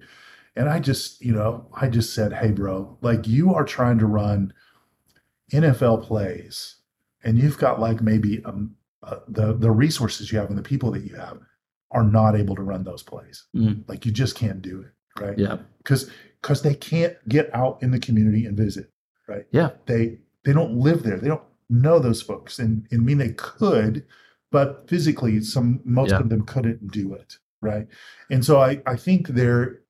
And 0.55 0.69
I 0.71 0.79
just, 0.79 1.21
you 1.23 1.33
know, 1.35 1.67
I 1.75 1.89
just 1.89 2.15
said, 2.15 2.33
hey, 2.33 2.51
bro, 2.53 2.97
like 3.03 3.27
you 3.27 3.53
are 3.55 3.65
trying 3.65 3.99
to 3.99 4.07
run 4.07 4.53
NFL 5.53 6.03
plays, 6.05 6.77
and 7.27 7.37
you've 7.39 7.59
got 7.59 7.79
like 7.81 8.01
maybe 8.01 8.43
um, 8.45 8.75
uh, 9.03 9.19
the 9.29 9.53
the 9.53 9.71
resources 9.71 10.31
you 10.33 10.39
have 10.39 10.49
and 10.49 10.59
the 10.59 10.63
people 10.63 10.91
that 10.93 11.05
you 11.05 11.15
have 11.17 11.39
are 11.91 12.03
not 12.05 12.35
able 12.37 12.55
to 12.57 12.63
run 12.63 12.83
those 12.85 13.03
plays. 13.03 13.45
Mhm. 13.55 13.87
Like 13.89 14.07
you 14.07 14.13
just 14.13 14.35
can't 14.37 14.63
do 14.63 14.81
it, 14.81 14.93
right? 15.23 15.39
Yeah. 15.39 15.59
because 15.79 16.11
because 16.41 16.63
they 16.63 16.75
can't 16.75 17.17
get 17.29 17.51
out 17.55 17.83
in 17.83 17.91
the 17.91 17.99
community 17.99 18.47
and 18.47 18.57
visit 18.57 18.91
right 19.29 19.47
Yeah. 19.51 19.71
they 19.87 20.19
they 20.45 20.53
don't 20.53 20.75
live 20.77 21.03
there 21.03 21.19
they 21.19 21.27
don't 21.29 21.43
know 21.69 21.99
those 21.99 22.23
folks 22.23 22.59
and, 22.61 22.87
and 22.93 23.01
I 23.01 23.05
mean 23.05 23.19
they 23.19 23.33
could 23.33 24.05
but 24.53 24.89
physically 24.89 25.41
some 25.41 25.81
most 25.85 26.11
Yeah. 26.13 26.21
of 26.21 26.29
them 26.29 26.43
couldn't 26.47 26.93
do 26.93 27.13
it 27.15 27.39
right 27.61 27.89
and 28.31 28.45
so 28.45 28.61
i 28.61 28.81
i 28.87 28.95
think 28.97 29.29
there 29.29 29.81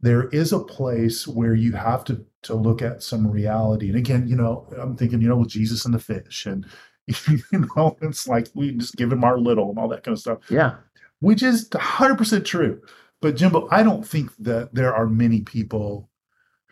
there 0.00 0.28
is 0.28 0.52
a 0.52 0.60
place 0.78 1.28
where 1.28 1.54
you 1.54 1.72
have 1.72 2.04
to 2.04 2.24
to 2.42 2.54
look 2.54 2.82
at 2.82 3.02
some 3.02 3.30
reality. 3.30 3.88
And 3.88 3.96
again, 3.96 4.26
you 4.26 4.36
know, 4.36 4.66
I'm 4.78 4.96
thinking, 4.96 5.20
you 5.20 5.28
know, 5.28 5.36
with 5.36 5.50
Jesus 5.50 5.84
and 5.84 5.94
the 5.94 5.98
fish, 5.98 6.46
and 6.46 6.66
you 7.06 7.68
know, 7.76 7.96
it's 8.02 8.28
like 8.28 8.48
we 8.54 8.72
just 8.72 8.96
give 8.96 9.12
him 9.12 9.24
our 9.24 9.38
little 9.38 9.70
and 9.70 9.78
all 9.78 9.88
that 9.88 10.04
kind 10.04 10.14
of 10.14 10.20
stuff. 10.20 10.38
Yeah. 10.48 10.76
Which 11.20 11.42
is 11.42 11.68
100% 11.70 12.44
true. 12.44 12.80
But 13.20 13.36
Jimbo, 13.36 13.68
I 13.70 13.82
don't 13.82 14.06
think 14.06 14.30
that 14.38 14.74
there 14.74 14.94
are 14.94 15.06
many 15.06 15.42
people 15.42 16.08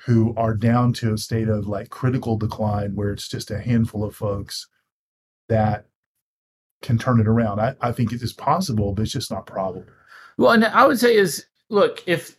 who 0.07 0.35
are 0.37 0.55
down 0.55 0.93
to 0.95 1.13
a 1.13 1.19
state 1.19 1.49
of 1.49 1.67
like 1.67 1.91
critical 1.91 2.37
decline 2.39 2.95
where 2.95 3.13
it's 3.13 3.29
just 3.29 3.51
a 3.51 3.61
handful 3.61 4.05
of 4.05 4.15
folks 4.15 4.69
that 5.49 5.87
can 6.81 6.99
turn 6.99 7.21
it 7.21 7.27
around. 7.27 7.61
I, 7.61 7.75
I 7.81 7.93
think 7.93 8.13
it 8.13 8.23
is 8.23 8.33
possible, 8.33 8.95
but 8.95 9.03
it's 9.03 9.13
just 9.13 9.31
not 9.31 9.47
probable. 9.47 9.85
Well, 10.37 10.53
and 10.53 10.65
I 10.65 10.87
would 10.87 10.99
say 10.99 11.17
is 11.17 11.47
look, 11.69 12.03
if 12.07 12.37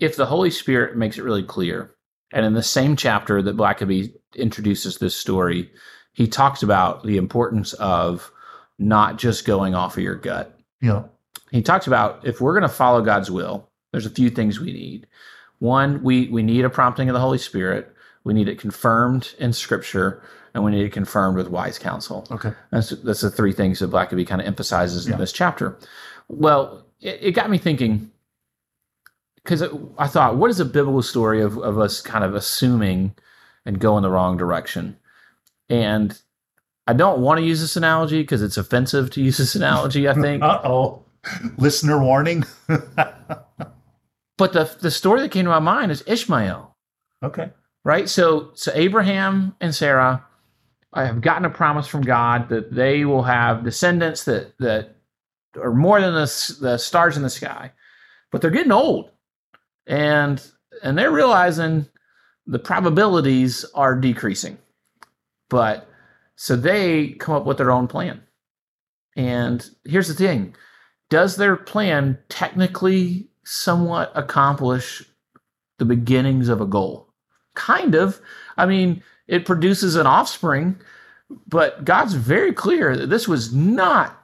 if 0.00 0.16
the 0.16 0.26
Holy 0.26 0.50
Spirit 0.50 0.96
makes 0.96 1.18
it 1.18 1.22
really 1.22 1.42
clear, 1.42 1.94
and 2.32 2.44
in 2.46 2.54
the 2.54 2.62
same 2.62 2.96
chapter 2.96 3.42
that 3.42 3.56
Blackaby 3.56 4.14
introduces 4.34 4.98
this 4.98 5.14
story, 5.14 5.70
he 6.12 6.26
talks 6.26 6.62
about 6.62 7.04
the 7.04 7.16
importance 7.16 7.72
of 7.74 8.30
not 8.78 9.18
just 9.18 9.44
going 9.44 9.74
off 9.74 9.96
of 9.96 10.02
your 10.02 10.16
gut. 10.16 10.58
Yeah. 10.80 11.04
He 11.50 11.62
talks 11.62 11.86
about 11.86 12.26
if 12.26 12.40
we're 12.40 12.52
going 12.58 12.62
to 12.68 12.74
follow 12.74 13.02
God's 13.02 13.30
will, 13.30 13.68
there's 13.92 14.06
a 14.06 14.10
few 14.10 14.30
things 14.30 14.58
we 14.58 14.72
need. 14.72 15.06
One, 15.58 16.02
we 16.02 16.28
we 16.28 16.42
need 16.42 16.64
a 16.64 16.70
prompting 16.70 17.08
of 17.08 17.12
the 17.14 17.20
Holy 17.20 17.38
Spirit. 17.38 17.94
We 18.24 18.34
need 18.34 18.48
it 18.48 18.58
confirmed 18.58 19.34
in 19.38 19.52
Scripture, 19.52 20.22
and 20.54 20.64
we 20.64 20.70
need 20.72 20.84
it 20.84 20.92
confirmed 20.92 21.36
with 21.36 21.48
wise 21.48 21.78
counsel. 21.78 22.26
Okay. 22.30 22.52
That's 22.70 22.90
that's 22.90 23.20
the 23.20 23.30
three 23.30 23.52
things 23.52 23.78
that 23.80 23.90
Blackaby 23.90 24.26
kind 24.26 24.40
of 24.40 24.46
emphasizes 24.46 25.06
Yeah. 25.06 25.14
in 25.14 25.20
this 25.20 25.32
chapter. 25.32 25.76
Well, 26.28 26.86
it, 27.00 27.18
it 27.22 27.32
got 27.32 27.50
me 27.50 27.58
thinking 27.58 28.10
because 29.44 29.62
I 29.98 30.06
thought, 30.06 30.36
what 30.36 30.50
is 30.50 30.60
a 30.60 30.64
biblical 30.64 31.02
story 31.02 31.42
of 31.42 31.58
of 31.58 31.78
us 31.78 32.00
kind 32.00 32.24
of 32.24 32.34
assuming 32.34 33.14
and 33.64 33.78
going 33.78 34.02
the 34.02 34.10
wrong 34.10 34.36
direction? 34.36 34.96
And 35.68 36.18
I 36.86 36.92
don't 36.92 37.20
want 37.20 37.38
to 37.38 37.46
use 37.46 37.60
this 37.60 37.76
analogy 37.76 38.22
because 38.22 38.42
it's 38.42 38.56
offensive 38.56 39.10
to 39.12 39.22
use 39.22 39.38
this 39.38 39.54
analogy. 39.54 40.08
I 40.08 40.14
think, 40.14 40.42
Uh 40.42 40.60
oh. 40.64 41.04
Listener 41.56 42.02
warning. 42.02 42.44
but 42.66 43.48
the 44.38 44.76
the 44.80 44.90
story 44.90 45.20
that 45.20 45.30
came 45.30 45.44
to 45.44 45.50
my 45.50 45.60
mind 45.60 45.92
is 45.92 46.02
Ishmael. 46.06 46.76
okay. 47.22 47.50
right? 47.84 48.08
So, 48.08 48.50
so 48.54 48.72
Abraham 48.74 49.54
and 49.60 49.72
Sarah 49.72 50.24
I 50.94 51.04
have 51.06 51.20
gotten 51.20 51.44
a 51.44 51.50
promise 51.50 51.86
from 51.86 52.02
God 52.02 52.48
that 52.50 52.74
they 52.74 53.04
will 53.04 53.22
have 53.22 53.64
descendants 53.64 54.24
that 54.24 54.56
that 54.58 54.96
are 55.56 55.72
more 55.72 56.00
than 56.00 56.14
the, 56.14 56.56
the 56.60 56.78
stars 56.78 57.16
in 57.16 57.22
the 57.22 57.30
sky, 57.30 57.72
but 58.30 58.40
they're 58.40 58.50
getting 58.50 58.72
old, 58.72 59.10
and 59.86 60.44
and 60.82 60.98
they're 60.98 61.10
realizing 61.10 61.86
the 62.46 62.58
probabilities 62.58 63.64
are 63.74 63.94
decreasing. 63.94 64.58
But 65.48 65.88
so 66.36 66.56
they 66.56 67.10
come 67.10 67.34
up 67.34 67.44
with 67.44 67.58
their 67.58 67.70
own 67.70 67.88
plan, 67.88 68.22
and 69.16 69.68
here's 69.84 70.08
the 70.08 70.14
thing: 70.14 70.54
does 71.10 71.36
their 71.36 71.56
plan 71.56 72.18
technically 72.28 73.28
somewhat 73.44 74.12
accomplish 74.14 75.04
the 75.78 75.84
beginnings 75.84 76.48
of 76.48 76.60
a 76.60 76.66
goal? 76.66 77.12
kind 77.54 77.94
of. 77.94 78.20
I 78.56 78.66
mean, 78.66 79.02
it 79.26 79.46
produces 79.46 79.96
an 79.96 80.06
offspring, 80.06 80.80
but 81.46 81.84
God's 81.84 82.14
very 82.14 82.52
clear 82.52 82.96
that 82.96 83.10
this 83.10 83.28
was 83.28 83.54
not 83.54 84.21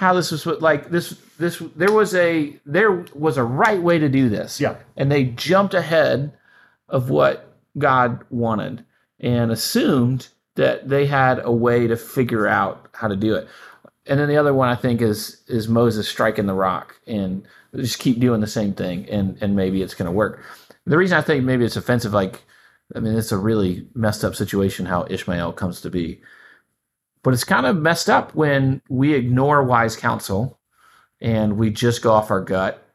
how 0.00 0.14
this 0.14 0.30
was 0.30 0.46
like 0.46 0.88
this 0.88 1.10
this 1.38 1.58
there 1.76 1.92
was 1.92 2.14
a 2.14 2.58
there 2.64 3.04
was 3.14 3.36
a 3.36 3.44
right 3.44 3.82
way 3.82 3.98
to 3.98 4.08
do 4.08 4.30
this. 4.30 4.58
Yeah. 4.58 4.76
And 4.96 5.12
they 5.12 5.24
jumped 5.24 5.74
ahead 5.74 6.32
of 6.88 7.10
what 7.10 7.54
God 7.76 8.24
wanted 8.30 8.82
and 9.20 9.52
assumed 9.52 10.28
that 10.54 10.88
they 10.88 11.04
had 11.04 11.42
a 11.44 11.52
way 11.52 11.86
to 11.86 11.98
figure 11.98 12.48
out 12.48 12.88
how 12.94 13.08
to 13.08 13.16
do 13.16 13.34
it. 13.34 13.46
And 14.06 14.18
then 14.18 14.30
the 14.30 14.38
other 14.38 14.54
one 14.54 14.70
I 14.70 14.74
think 14.74 15.02
is 15.02 15.42
is 15.48 15.68
Moses 15.68 16.08
striking 16.08 16.46
the 16.46 16.54
rock 16.54 16.98
and 17.06 17.46
just 17.76 17.98
keep 17.98 18.20
doing 18.20 18.40
the 18.40 18.46
same 18.46 18.72
thing 18.72 19.06
and 19.10 19.36
and 19.42 19.54
maybe 19.54 19.82
it's 19.82 19.94
going 19.94 20.06
to 20.06 20.12
work. 20.12 20.42
The 20.86 20.96
reason 20.96 21.18
I 21.18 21.22
think 21.22 21.44
maybe 21.44 21.66
it's 21.66 21.76
offensive 21.76 22.14
like 22.14 22.40
I 22.96 23.00
mean, 23.00 23.18
it's 23.18 23.32
a 23.32 23.36
really 23.36 23.86
messed 23.94 24.24
up 24.24 24.34
situation 24.34 24.86
how 24.86 25.06
Ishmael 25.10 25.52
comes 25.52 25.82
to 25.82 25.90
be. 25.90 26.22
But 27.22 27.34
it's 27.34 27.44
kind 27.44 27.66
of 27.66 27.76
messed 27.76 28.08
up 28.08 28.34
when 28.34 28.82
we 28.88 29.14
ignore 29.14 29.62
wise 29.62 29.96
counsel 29.96 30.58
and 31.20 31.58
we 31.58 31.70
just 31.70 32.02
go 32.02 32.12
off 32.12 32.30
our 32.30 32.40
gut 32.40 32.86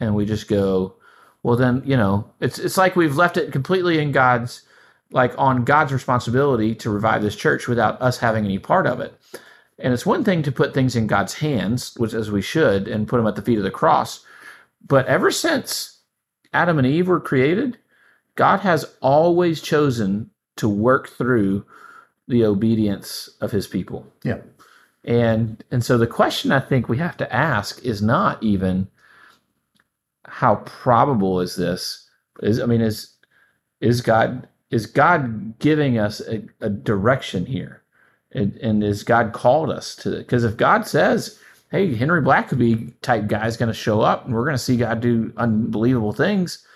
and 0.00 0.14
we 0.14 0.24
just 0.24 0.48
go, 0.48 0.96
well, 1.42 1.56
then, 1.56 1.82
you 1.84 1.96
know, 1.96 2.30
it's, 2.40 2.58
it's 2.58 2.76
like 2.76 2.96
we've 2.96 3.16
left 3.16 3.36
it 3.36 3.52
completely 3.52 3.98
in 3.98 4.12
God's, 4.12 4.62
like 5.10 5.32
on 5.38 5.64
God's 5.64 5.92
responsibility 5.92 6.74
to 6.76 6.90
revive 6.90 7.22
this 7.22 7.36
church 7.36 7.68
without 7.68 8.00
us 8.00 8.18
having 8.18 8.44
any 8.44 8.58
part 8.58 8.86
of 8.86 9.00
it. 9.00 9.18
And 9.78 9.92
it's 9.92 10.06
one 10.06 10.24
thing 10.24 10.42
to 10.44 10.52
put 10.52 10.72
things 10.72 10.94
in 10.94 11.08
God's 11.08 11.34
hands, 11.34 11.94
which 11.96 12.14
as 12.14 12.30
we 12.30 12.42
should, 12.42 12.86
and 12.86 13.08
put 13.08 13.16
them 13.16 13.26
at 13.26 13.34
the 13.34 13.42
feet 13.42 13.58
of 13.58 13.64
the 13.64 13.70
cross. 13.70 14.24
But 14.86 15.06
ever 15.06 15.30
since 15.30 15.98
Adam 16.52 16.78
and 16.78 16.86
Eve 16.86 17.08
were 17.08 17.20
created, 17.20 17.78
God 18.36 18.60
has 18.60 18.84
always 19.00 19.60
chosen 19.60 20.30
to 20.56 20.68
work 20.68 21.08
through 21.08 21.66
the 22.28 22.44
obedience 22.44 23.28
of 23.40 23.50
his 23.50 23.66
people. 23.66 24.06
Yeah. 24.22 24.38
And 25.04 25.62
and 25.70 25.84
so 25.84 25.98
the 25.98 26.06
question 26.06 26.50
I 26.50 26.60
think 26.60 26.88
we 26.88 26.98
have 26.98 27.16
to 27.18 27.32
ask 27.34 27.84
is 27.84 28.00
not 28.00 28.42
even 28.42 28.88
how 30.26 30.56
probable 30.56 31.40
is 31.40 31.56
this? 31.56 32.08
Is 32.42 32.60
I 32.60 32.66
mean 32.66 32.80
is 32.80 33.10
is 33.80 34.00
God 34.00 34.48
is 34.70 34.86
God 34.86 35.58
giving 35.58 35.98
us 35.98 36.20
a, 36.20 36.42
a 36.60 36.70
direction 36.70 37.46
here? 37.46 37.82
And, 38.32 38.56
and 38.56 38.82
is 38.82 39.04
God 39.04 39.32
called 39.32 39.70
us 39.70 39.94
to 39.96 40.12
it? 40.12 40.18
because 40.18 40.42
if 40.42 40.56
God 40.56 40.88
says, 40.88 41.38
hey, 41.70 41.94
Henry 41.94 42.20
Blackaby 42.20 42.92
type 43.00 43.28
guy 43.28 43.46
is 43.46 43.56
going 43.56 43.68
to 43.68 43.72
show 43.72 44.00
up 44.00 44.24
and 44.24 44.34
we're 44.34 44.42
going 44.42 44.56
to 44.56 44.58
see 44.58 44.76
God 44.76 45.00
do 45.00 45.32
unbelievable 45.36 46.12
things, 46.12 46.66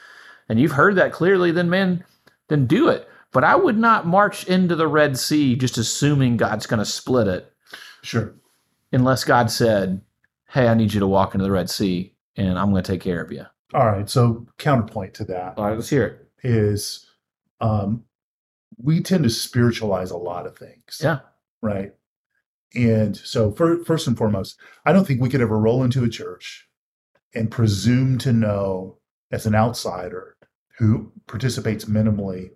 and 0.49 0.61
you've 0.61 0.73
heard 0.73 0.95
that 0.95 1.13
clearly, 1.13 1.51
then 1.51 1.69
man, 1.69 2.05
then 2.47 2.67
do 2.67 2.89
it. 2.89 3.09
But 3.39 3.45
I 3.45 3.55
would 3.55 3.79
not 3.79 4.05
march 4.05 4.49
into 4.49 4.75
the 4.75 4.89
Red 4.89 5.17
Sea 5.17 5.55
just 5.55 5.79
assuming 5.79 6.37
God's 6.39 6.67
going 6.67 6.81
to 6.81 6.85
split 6.85 7.29
it 7.29 7.53
Sure. 8.03 8.35
unless 8.91 9.23
God 9.23 9.49
said, 9.49 10.01
hey, 10.49 10.67
I 10.67 10.75
need 10.75 10.93
you 10.93 10.99
to 10.99 11.07
walk 11.07 11.37
into 11.37 11.45
the 11.45 11.53
Red 11.53 11.71
Sea 11.71 12.17
and 12.35 12.59
I'm 12.59 12.73
going 12.73 12.83
to 12.83 12.91
take 12.93 13.01
care 13.01 13.23
of 13.23 13.31
you. 13.31 13.45
All 13.73 13.87
right. 13.87 14.11
So 14.11 14.45
counterpoint 14.59 15.15
to 15.15 15.25
that 15.27 15.57
All 15.57 15.67
right, 15.67 15.77
let's 15.77 15.89
hear 15.89 16.05
it. 16.05 16.29
is 16.43 17.07
um, 17.61 18.03
we 18.77 19.01
tend 19.03 19.23
to 19.23 19.31
spiritualize 19.31 20.11
a 20.11 20.17
lot 20.17 20.45
of 20.45 20.59
things. 20.59 21.01
Yeah. 21.01 21.21
Right. 21.63 21.95
And 22.75 23.17
so, 23.17 23.53
for, 23.53 23.85
first 23.85 24.09
and 24.09 24.19
foremost, 24.19 24.59
I 24.85 24.93
don't 24.93 25.07
think 25.07 25.21
we 25.21 25.29
could 25.29 25.41
ever 25.43 25.61
roll 25.61 25.85
into 25.85 26.03
a 26.03 26.09
church 26.09 26.69
and 27.37 27.53
presume 27.53 28.19
to 28.19 28.33
know, 28.33 28.99
as 29.31 29.47
an 29.47 29.55
outsider 29.55 30.37
who 30.79 31.13
participates 31.29 31.85
minimally 31.85 32.51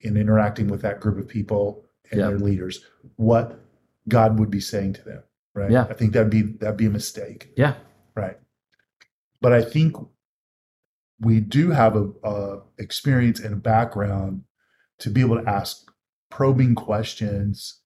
in 0.00 0.16
interacting 0.16 0.68
with 0.68 0.82
that 0.82 1.00
group 1.00 1.18
of 1.18 1.28
people 1.28 1.84
and 2.10 2.20
Yeah. 2.20 2.28
their 2.28 2.38
leaders, 2.38 2.84
what 3.16 3.60
God 4.08 4.38
would 4.38 4.50
be 4.50 4.60
saying 4.60 4.94
to 4.94 5.02
them. 5.02 5.22
Right. 5.54 5.70
Yeah. 5.70 5.86
I 5.88 5.94
think 5.94 6.12
that'd 6.12 6.30
be 6.30 6.42
that'd 6.42 6.76
be 6.76 6.86
a 6.86 6.90
mistake. 6.90 7.52
Yeah. 7.56 7.74
Right. 8.16 8.38
But 9.40 9.52
I 9.52 9.62
think 9.62 9.96
we 11.20 11.40
do 11.40 11.70
have 11.70 11.94
a, 11.96 12.10
a 12.24 12.60
experience 12.78 13.38
and 13.40 13.54
a 13.54 13.56
background 13.58 14.42
to 14.98 15.10
be 15.10 15.20
able 15.20 15.40
to 15.40 15.48
ask 15.48 15.90
probing 16.30 16.74
questions 16.74 17.80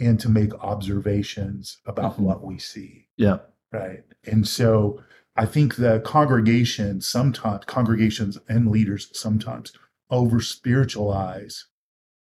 and 0.00 0.18
to 0.20 0.28
make 0.30 0.54
observations 0.54 1.78
about 1.86 2.16
Mhm. 2.16 2.20
what 2.20 2.44
we 2.44 2.58
see. 2.58 3.08
Yeah. 3.16 3.38
Right. 3.72 4.04
And 4.24 4.48
so 4.48 5.02
I 5.36 5.44
think 5.46 5.76
the 5.76 6.00
congregation 6.00 7.00
sometimes, 7.02 7.64
congregations 7.66 8.38
and 8.48 8.70
leaders 8.70 9.10
sometimes 9.18 9.72
over 10.12 10.40
spiritualize 10.40 11.66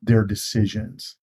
their 0.02 0.24
decisions 0.24 1.16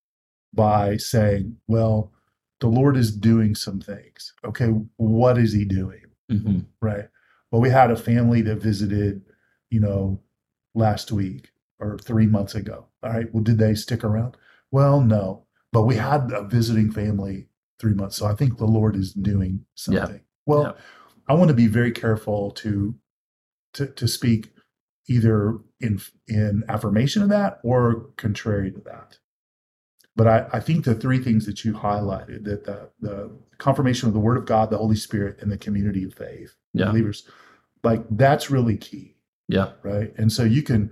by 0.53 0.98
saying, 0.98 1.58
well, 1.68 2.12
the 2.60 2.68
Lord 2.68 2.98
is 2.98 3.15
doing 3.15 3.56
some 3.56 3.79
things. 3.79 4.34
Okay, 4.44 4.68
what 4.98 5.38
is 5.38 5.53
he 5.53 5.63
doing? 5.63 6.01
hmm 6.29 6.60
Right. 6.82 7.08
Well, 7.51 7.62
we 7.62 7.70
had 7.70 7.91
a 7.91 7.96
family 7.96 8.41
that 8.44 8.58
visited, 8.58 9.22
you 9.70 9.79
know, 9.79 10.20
last 10.75 11.12
week 11.12 11.51
or 11.79 11.98
three 12.00 12.27
months 12.27 12.56
ago. 12.56 12.88
All 13.03 13.12
right. 13.12 13.34
Well, 13.34 13.44
did 13.44 13.58
they 13.58 13.75
stick 13.75 14.03
around? 14.03 14.36
Well, 14.72 15.01
no. 15.01 15.46
But 15.72 15.84
we 15.84 15.96
had 15.96 16.32
a 16.32 16.44
visiting 16.44 16.91
family 16.91 17.48
three 17.79 17.94
months. 17.94 18.18
So 18.18 18.25
I 18.27 18.36
think 18.36 18.58
the 18.58 18.65
Lord 18.65 18.96
is 18.96 19.13
doing 19.13 19.65
Yeah. 19.88 20.06
something. 20.06 20.22
Well, 20.46 20.63
Yeah. 20.63 20.72
I 21.27 21.34
want 21.36 21.50
to 21.50 21.56
be 21.56 21.68
very 21.68 21.91
careful 21.91 22.51
to 22.51 22.96
to 23.74 23.86
to 23.88 24.08
speak 24.08 24.51
either 25.09 25.57
in 25.81 25.99
in 26.27 26.63
affirmation 26.69 27.21
of 27.23 27.29
that 27.29 27.59
or 27.63 28.05
contrary 28.15 28.71
to 28.71 28.79
that. 28.81 29.17
But 30.15 30.27
I, 30.27 30.47
I 30.53 30.59
think 30.59 30.85
the 30.85 30.95
three 30.95 31.19
things 31.19 31.45
that 31.45 31.63
you 31.63 31.73
highlighted 31.73 32.43
that 32.45 32.65
the, 32.65 32.89
the 32.99 33.31
confirmation 33.57 34.07
of 34.07 34.13
the 34.13 34.19
word 34.19 34.37
of 34.37 34.45
God, 34.45 34.69
the 34.69 34.77
Holy 34.77 34.95
Spirit, 34.95 35.37
and 35.41 35.51
the 35.51 35.57
community 35.57 36.03
of 36.03 36.13
faith, 36.13 36.55
Yeah. 36.73 36.85
believers, 36.89 37.27
like 37.83 38.03
that's 38.11 38.49
really 38.51 38.77
key. 38.77 39.15
Yeah. 39.47 39.71
Right. 39.81 40.13
And 40.17 40.31
so 40.31 40.43
you 40.43 40.61
can, 40.61 40.91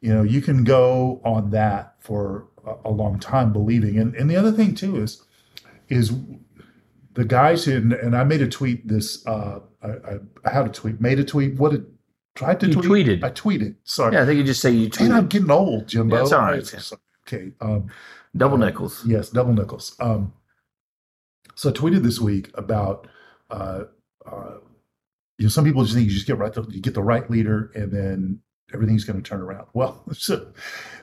you 0.00 0.12
know, 0.14 0.22
you 0.22 0.40
can 0.40 0.62
go 0.64 1.20
on 1.24 1.50
that 1.50 1.94
for 2.00 2.48
a, 2.66 2.74
a 2.86 2.90
long 2.90 3.18
time 3.18 3.52
believing. 3.52 3.98
And 3.98 4.14
and 4.14 4.30
the 4.30 4.36
other 4.36 4.52
thing 4.52 4.74
too 4.74 4.96
is 5.02 5.22
is 5.88 6.12
the 7.14 7.24
guys 7.24 7.66
in 7.66 7.92
and 7.92 8.14
I 8.16 8.24
made 8.24 8.42
a 8.42 8.48
tweet 8.48 8.86
this 8.86 9.26
uh 9.26 9.60
I, 9.82 9.88
I, 9.88 10.18
I 10.44 10.50
had 10.50 10.66
a 10.66 10.70
tweet, 10.70 11.00
made 11.00 11.18
a 11.18 11.24
tweet. 11.24 11.54
What 11.54 11.72
did 11.72 11.86
tried 12.36 12.60
to 12.60 12.66
You 12.68 12.74
tweet? 12.74 13.06
tweeted. 13.06 13.24
I 13.24 13.30
tweeted. 13.30 13.74
Sorry. 13.84 14.14
Yeah, 14.14 14.22
I 14.22 14.26
think 14.26 14.38
you 14.38 14.44
just 14.44 14.60
say 14.60 14.70
you 14.70 14.90
Man, 15.00 15.12
I'm 15.12 15.26
getting 15.26 15.50
old, 15.50 15.88
Jimbo. 15.88 16.22
It's 16.22 16.32
all 16.32 16.40
right. 16.40 16.92
Okay. 17.26 17.52
Um, 17.60 17.90
Double 18.36 18.62
uh, 18.62 18.66
nickels. 18.66 19.02
Yes, 19.06 19.30
double 19.30 19.52
nickels. 19.52 19.96
Um, 19.98 20.32
so 21.54 21.70
I 21.70 21.72
tweeted 21.72 22.02
this 22.02 22.20
week 22.20 22.50
about 22.54 23.08
uh, 23.50 23.84
uh, 24.30 24.56
you 25.38 25.44
know 25.46 25.48
some 25.48 25.64
people 25.64 25.82
just 25.82 25.94
think 25.94 26.06
you 26.06 26.12
just 26.14 26.26
get 26.26 26.38
right 26.38 26.52
the, 26.52 26.62
you 26.68 26.80
get 26.80 26.94
the 26.94 27.02
right 27.02 27.28
leader 27.30 27.70
and 27.74 27.90
then 27.90 28.40
everything's 28.74 29.04
going 29.04 29.20
to 29.22 29.28
turn 29.28 29.40
around. 29.40 29.66
Well, 29.72 30.02
so 30.12 30.52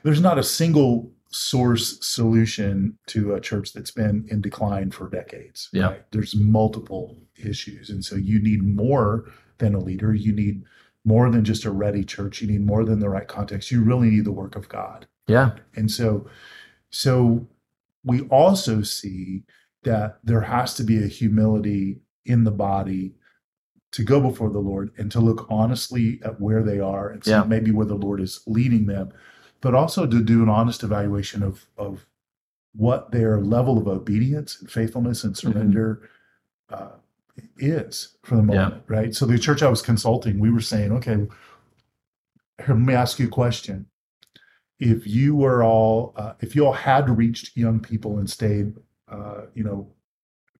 there's 0.04 0.22
not 0.22 0.38
a 0.38 0.44
single 0.44 1.12
source 1.30 1.98
solution 2.06 2.98
to 3.08 3.34
a 3.34 3.42
church 3.42 3.74
that's 3.74 3.90
been 3.92 4.28
in 4.30 4.42
decline 4.42 4.92
for 4.92 5.10
decades. 5.10 5.70
Yeah. 5.74 5.86
right? 5.88 6.12
There's 6.12 6.36
multiple 6.36 7.18
issues, 7.36 7.90
and 7.90 8.06
so 8.06 8.16
you 8.16 8.40
need 8.42 8.64
more 8.64 9.26
than 9.58 9.74
a 9.74 9.80
leader. 9.80 10.14
You 10.14 10.34
need 10.34 10.64
more 11.06 11.30
than 11.30 11.44
just 11.44 11.66
a 11.66 11.72
ready 11.72 12.04
church. 12.04 12.42
You 12.42 12.48
need 12.48 12.66
more 12.66 12.86
than 12.86 13.00
the 13.00 13.10
right 13.10 13.28
context. 13.28 13.72
You 13.72 13.84
really 13.84 14.10
need 14.10 14.26
the 14.26 14.32
work 14.32 14.56
of 14.56 14.70
God. 14.70 15.08
Yeah. 15.28 15.52
And 15.76 15.90
so, 15.92 16.28
so 16.90 17.48
we 18.04 18.22
also 18.28 18.82
see 18.82 19.44
that 19.84 20.20
there 20.24 20.42
has 20.42 20.74
to 20.76 20.84
be 20.84 21.04
a 21.04 21.08
humility 21.08 22.00
in 22.26 22.44
the 22.46 22.52
body 22.52 23.16
to 23.92 24.04
go 24.04 24.20
before 24.22 24.50
the 24.50 24.60
Lord 24.60 24.92
and 24.98 25.12
to 25.12 25.20
look 25.20 25.46
honestly 25.50 26.20
at 26.24 26.40
where 26.42 26.64
they 26.64 26.80
are 26.80 27.10
and 27.10 27.24
see 27.24 27.32
Yeah. 27.32 27.44
maybe 27.44 27.72
where 27.72 27.86
the 27.86 27.96
Lord 27.96 28.22
is 28.22 28.42
leading 28.48 28.86
them, 28.88 29.12
but 29.62 29.76
also 29.76 30.08
to 30.08 30.24
do 30.24 30.42
an 30.42 30.50
honest 30.50 30.84
evaluation 30.84 31.44
of 31.44 31.66
of 31.78 32.06
what 32.76 33.12
their 33.12 33.40
level 33.40 33.78
of 33.78 33.88
obedience 33.88 34.58
and 34.60 34.72
faithfulness 34.72 35.24
and 35.24 35.38
surrender 35.38 36.10
uh, 36.70 36.88
is 37.58 38.18
for 38.24 38.36
the 38.36 38.42
Mm-hmm. 38.42 38.52
Yeah. 38.54 38.70
moment, 38.70 38.84
right? 38.88 39.16
So 39.16 39.26
the 39.26 39.38
church 39.40 39.64
I 39.64 39.70
was 39.70 39.82
consulting, 39.82 40.40
we 40.40 40.52
were 40.52 40.62
saying, 40.62 40.92
okay, 40.94 41.16
here, 41.16 41.30
let 42.70 42.78
me 42.78 42.94
ask 42.94 43.20
you 43.20 43.28
a 43.28 43.30
question 43.32 43.88
if 44.80 45.08
you 45.08 45.36
were 45.36 45.64
all 45.64 46.14
uh, 46.18 46.34
if 46.42 46.56
you 46.56 46.66
all 46.66 46.74
had 46.74 47.10
reached 47.18 47.56
young 47.56 47.80
people 47.80 48.18
and 48.20 48.30
stayed 48.30 48.76
uh, 49.10 49.44
you 49.54 49.64
know 49.64 49.92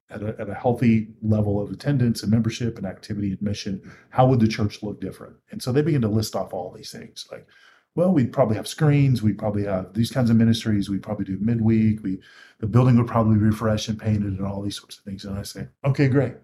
at 0.10 0.22
a, 0.24 0.36
at 0.40 0.50
a 0.50 0.54
healthy 0.54 1.10
level 1.22 1.62
of 1.62 1.72
attendance 1.72 2.24
and 2.24 2.32
membership 2.32 2.78
and 2.78 2.86
activity 2.88 3.32
and 3.32 3.42
mission 3.42 3.82
how 4.12 4.28
would 4.28 4.40
the 4.40 4.48
church 4.48 4.84
look 4.84 5.02
different 5.02 5.36
and 5.52 5.62
so 5.62 5.72
they 5.72 5.82
begin 5.82 6.02
to 6.02 6.08
list 6.08 6.36
off 6.36 6.54
all 6.54 6.72
these 6.72 6.92
things 6.92 7.28
like 7.32 7.48
well 7.96 8.12
we'd 8.14 8.34
probably 8.34 8.56
have 8.56 8.68
screens 8.68 9.24
we'd 9.24 9.38
probably 9.38 9.66
have 9.66 9.94
these 9.94 10.12
kinds 10.12 10.30
of 10.30 10.36
ministries 10.38 10.90
we'd 10.90 11.04
probably 11.04 11.26
do 11.26 11.38
midweek 11.42 12.04
we 12.04 12.20
the 12.60 12.68
building 12.68 12.98
would 12.98 13.08
probably 13.08 13.36
be 13.36 13.46
refreshed 13.46 13.90
and 13.90 14.00
painted 14.00 14.34
and 14.38 14.46
all 14.46 14.62
these 14.62 14.80
sorts 14.80 14.98
of 14.98 15.04
things 15.04 15.26
and 15.26 15.38
i 15.38 15.44
say 15.44 15.68
okay 15.86 16.08
great 16.08 16.36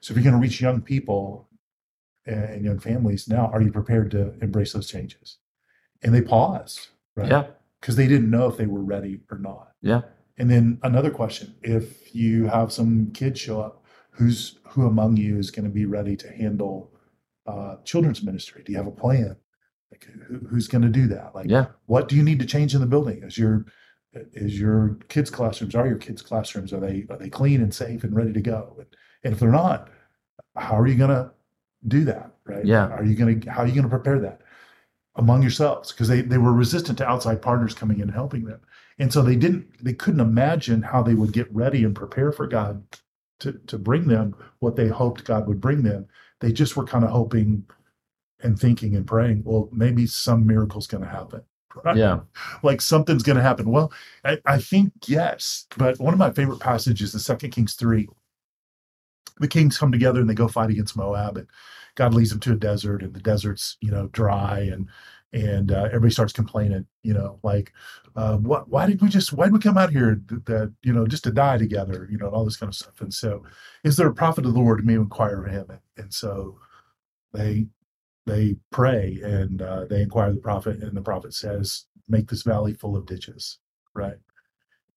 so 0.00 0.12
if 0.12 0.16
you're 0.16 0.24
going 0.24 0.40
to 0.40 0.46
reach 0.46 0.60
young 0.60 0.80
people 0.80 1.48
and, 2.26 2.44
and 2.44 2.64
young 2.64 2.78
families 2.78 3.28
now 3.28 3.46
are 3.52 3.62
you 3.62 3.70
prepared 3.72 4.10
to 4.10 4.34
embrace 4.40 4.72
those 4.72 4.88
changes 4.88 5.38
and 6.02 6.14
they 6.14 6.22
paused 6.22 6.88
right 7.16 7.30
Yeah. 7.30 7.46
because 7.80 7.96
they 7.96 8.06
didn't 8.06 8.30
know 8.30 8.46
if 8.48 8.56
they 8.56 8.66
were 8.66 8.82
ready 8.82 9.20
or 9.30 9.38
not. 9.38 9.72
Yeah. 9.82 10.02
And 10.38 10.50
then 10.50 10.78
another 10.82 11.10
question: 11.10 11.54
If 11.62 12.14
you 12.14 12.46
have 12.48 12.70
some 12.70 13.10
kids 13.12 13.40
show 13.40 13.58
up, 13.60 13.82
who's 14.10 14.58
who 14.68 14.86
among 14.86 15.16
you 15.16 15.38
is 15.38 15.50
going 15.50 15.64
to 15.64 15.70
be 15.70 15.86
ready 15.86 16.14
to 16.16 16.28
handle 16.30 16.92
uh, 17.46 17.76
children's 17.84 18.22
ministry? 18.22 18.62
Do 18.62 18.70
you 18.72 18.76
have 18.78 18.86
a 18.86 18.90
plan? 18.90 19.36
Like, 19.90 20.06
who, 20.28 20.38
who's 20.46 20.68
going 20.68 20.82
to 20.82 20.90
do 20.90 21.06
that? 21.06 21.34
Like, 21.34 21.48
Yeah. 21.48 21.66
what 21.86 22.08
do 22.08 22.16
you 22.16 22.22
need 22.22 22.38
to 22.40 22.44
change 22.46 22.74
in 22.74 22.82
the 22.82 22.86
building? 22.86 23.22
Is 23.22 23.38
your 23.38 23.64
is 24.34 24.60
your 24.60 24.98
kids' 25.08 25.30
classrooms 25.30 25.74
are 25.74 25.86
your 25.86 25.96
kids' 25.98 26.20
classrooms 26.22 26.70
are 26.74 26.80
they 26.80 27.06
are 27.08 27.16
they 27.18 27.30
clean 27.30 27.62
and 27.62 27.72
safe 27.74 28.04
and 28.04 28.14
ready 28.14 28.34
to 28.34 28.40
go? 28.42 28.76
And, 28.78 28.86
and 29.24 29.32
if 29.32 29.40
they're 29.40 29.50
not, 29.50 29.88
how 30.56 30.78
are 30.78 30.86
you 30.86 30.96
going 30.96 31.10
to 31.10 31.30
do 31.88 32.04
that? 32.04 32.32
Right? 32.44 32.64
Yeah. 32.64 32.86
Are 32.88 33.04
you 33.04 33.14
going 33.14 33.40
to 33.40 33.50
how 33.50 33.62
are 33.62 33.66
you 33.66 33.74
going 33.74 33.84
to 33.84 33.90
prepare 33.90 34.18
that? 34.20 34.40
among 35.16 35.42
yourselves 35.42 35.92
because 35.92 36.08
they, 36.08 36.20
they 36.20 36.38
were 36.38 36.52
resistant 36.52 36.98
to 36.98 37.08
outside 37.08 37.42
partners 37.42 37.74
coming 37.74 37.98
in 37.98 38.04
and 38.04 38.12
helping 38.12 38.44
them 38.44 38.60
and 38.98 39.12
so 39.12 39.22
they 39.22 39.36
didn't 39.36 39.66
they 39.82 39.92
couldn't 39.92 40.20
imagine 40.20 40.82
how 40.82 41.02
they 41.02 41.14
would 41.14 41.32
get 41.32 41.52
ready 41.54 41.84
and 41.84 41.94
prepare 41.94 42.32
for 42.32 42.46
god 42.46 42.82
to, 43.38 43.52
to 43.66 43.78
bring 43.78 44.06
them 44.06 44.34
what 44.60 44.76
they 44.76 44.88
hoped 44.88 45.24
god 45.24 45.46
would 45.46 45.60
bring 45.60 45.82
them 45.82 46.06
they 46.40 46.52
just 46.52 46.76
were 46.76 46.84
kind 46.84 47.04
of 47.04 47.10
hoping 47.10 47.64
and 48.42 48.58
thinking 48.58 48.94
and 48.94 49.06
praying 49.06 49.42
well 49.44 49.68
maybe 49.72 50.06
some 50.06 50.46
miracle's 50.46 50.86
going 50.86 51.02
to 51.02 51.10
happen 51.10 51.42
right? 51.84 51.96
Yeah. 51.96 52.20
like 52.62 52.80
something's 52.80 53.22
going 53.22 53.36
to 53.36 53.42
happen 53.42 53.70
well 53.70 53.92
I, 54.24 54.38
I 54.44 54.58
think 54.58 54.92
yes 55.06 55.66
but 55.76 55.98
one 55.98 56.12
of 56.12 56.18
my 56.18 56.30
favorite 56.30 56.60
passages 56.60 57.14
is 57.14 57.24
second 57.24 57.50
kings 57.50 57.74
3 57.74 58.06
the 59.38 59.48
kings 59.48 59.78
come 59.78 59.92
together 59.92 60.20
and 60.20 60.28
they 60.28 60.34
go 60.34 60.48
fight 60.48 60.70
against 60.70 60.96
moab 60.96 61.36
and 61.36 61.46
god 61.94 62.14
leads 62.14 62.30
them 62.30 62.40
to 62.40 62.52
a 62.52 62.56
desert 62.56 63.02
and 63.02 63.14
the 63.14 63.20
desert's 63.20 63.76
you 63.80 63.90
know 63.90 64.08
dry 64.08 64.60
and 64.60 64.88
and 65.32 65.72
uh, 65.72 65.84
everybody 65.86 66.10
starts 66.10 66.32
complaining 66.32 66.86
you 67.02 67.12
know 67.12 67.38
like 67.42 67.72
uh, 68.16 68.36
what 68.38 68.68
why 68.68 68.86
did 68.86 69.00
we 69.02 69.08
just 69.08 69.32
why 69.32 69.44
did 69.44 69.52
we 69.52 69.58
come 69.58 69.76
out 69.76 69.90
here 69.90 70.20
that, 70.46 70.72
you 70.82 70.92
know 70.92 71.06
just 71.06 71.24
to 71.24 71.30
die 71.30 71.58
together? 71.58 72.08
You 72.10 72.16
know 72.16 72.26
and 72.26 72.34
all 72.34 72.44
this 72.44 72.56
kind 72.56 72.70
of 72.70 72.74
stuff. 72.74 73.00
And 73.00 73.12
so 73.12 73.44
is 73.84 73.96
there 73.96 74.08
a 74.08 74.14
prophet 74.14 74.46
of 74.46 74.54
the 74.54 74.58
lord 74.58 74.84
may 74.86 74.94
inquire 74.94 75.44
of 75.44 75.52
him? 75.52 75.66
And, 75.68 75.80
and 75.98 76.14
so 76.14 76.58
they 77.34 77.66
they 78.24 78.56
pray 78.70 79.20
and 79.22 79.60
uh, 79.60 79.84
they 79.84 80.00
inquire 80.00 80.32
the 80.32 80.40
prophet 80.40 80.82
and 80.82 80.96
the 80.96 81.02
prophet 81.02 81.34
says 81.34 81.84
make 82.08 82.28
this 82.30 82.42
valley 82.42 82.72
full 82.72 82.96
of 82.96 83.06
ditches 83.06 83.58
right? 83.94 84.16